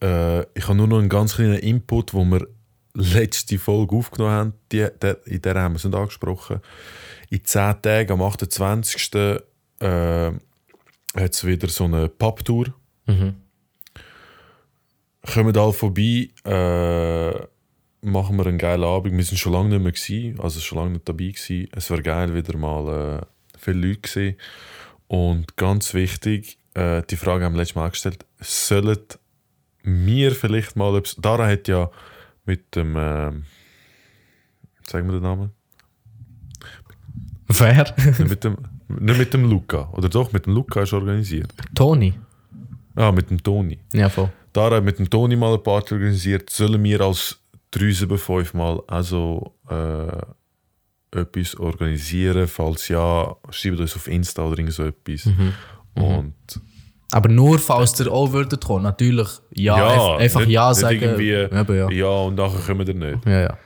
[0.02, 2.48] äh, ich habe nur noch einen ganz kleinen Input, wo wir
[2.96, 6.60] letzte Folge aufgenommen haben, die, der, in der haben wir es nicht angesprochen.
[7.30, 9.14] In 10 Tagen, am 28.
[9.80, 10.32] Äh,
[11.16, 12.74] hat es wieder so eine Papptour.
[13.06, 13.36] Mhm.
[15.34, 17.48] Kommen alle vorbei, äh,
[18.04, 19.16] machen wir einen geilen Abend.
[19.16, 21.70] Wir sind schon lange nicht mehr gewesen, also schon lange nicht dabei gewesen.
[21.74, 24.36] Es wäre geil, wieder mal äh, viele Leute gesehen.
[25.08, 28.98] Und ganz wichtig, äh, die Frage haben wir letztes Mal gestellt, sollen
[29.84, 31.90] wir vielleicht mal, Dara hat ja
[32.46, 33.32] mit dem, äh,
[34.86, 35.52] sagen wir den Namen?
[37.48, 37.94] Wer?
[38.06, 41.54] nicht, mit dem, nicht mit dem Luca, oder doch, mit dem Luca ist organisiert.
[41.76, 42.14] Toni.
[42.96, 43.80] Ah, mit dem Toni.
[43.92, 44.32] Ja, voll.
[44.52, 46.50] Dara hat mit dem Toni mal eine Party organisiert.
[46.50, 47.43] Sollen wir als
[47.74, 52.48] 375 mal also äh, etwas organisieren?
[52.48, 55.28] Falls ja, schreibt uns auf Insta oder irgend so etwas.
[55.96, 56.34] Und
[57.12, 58.84] Aber nur falls ihr auch würdet kommen.
[58.84, 59.76] Natürlich ja.
[59.76, 61.20] einf- einfach nicht- ja nicht sagen.
[61.22, 61.90] Ja.
[61.92, 62.08] ja.
[62.08, 63.26] und nachher kommen wir nicht.
[63.26, 63.58] Ja, ja.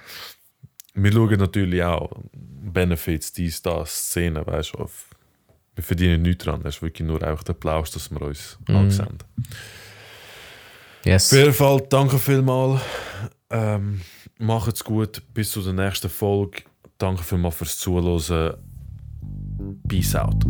[0.93, 4.79] Wir schauen natürlich auch Benefits, dies, das, Szenen, weißt du.
[4.79, 5.05] auf-
[5.75, 6.61] Wir verdienen nichts dran.
[6.63, 8.75] Das ist wirklich nur einfach der Applaus, dass wir uns Mhm.
[8.75, 9.17] ansehen.
[11.05, 11.31] Yes.
[11.31, 12.81] Auf jeden Fall, danke vielmals.
[13.49, 14.01] Ähm,
[14.37, 15.21] macht's gut.
[15.33, 16.63] Bis zur nächsten Folge.
[16.97, 18.53] Danke vielmals fürs Zuhören.
[19.87, 20.45] Peace out.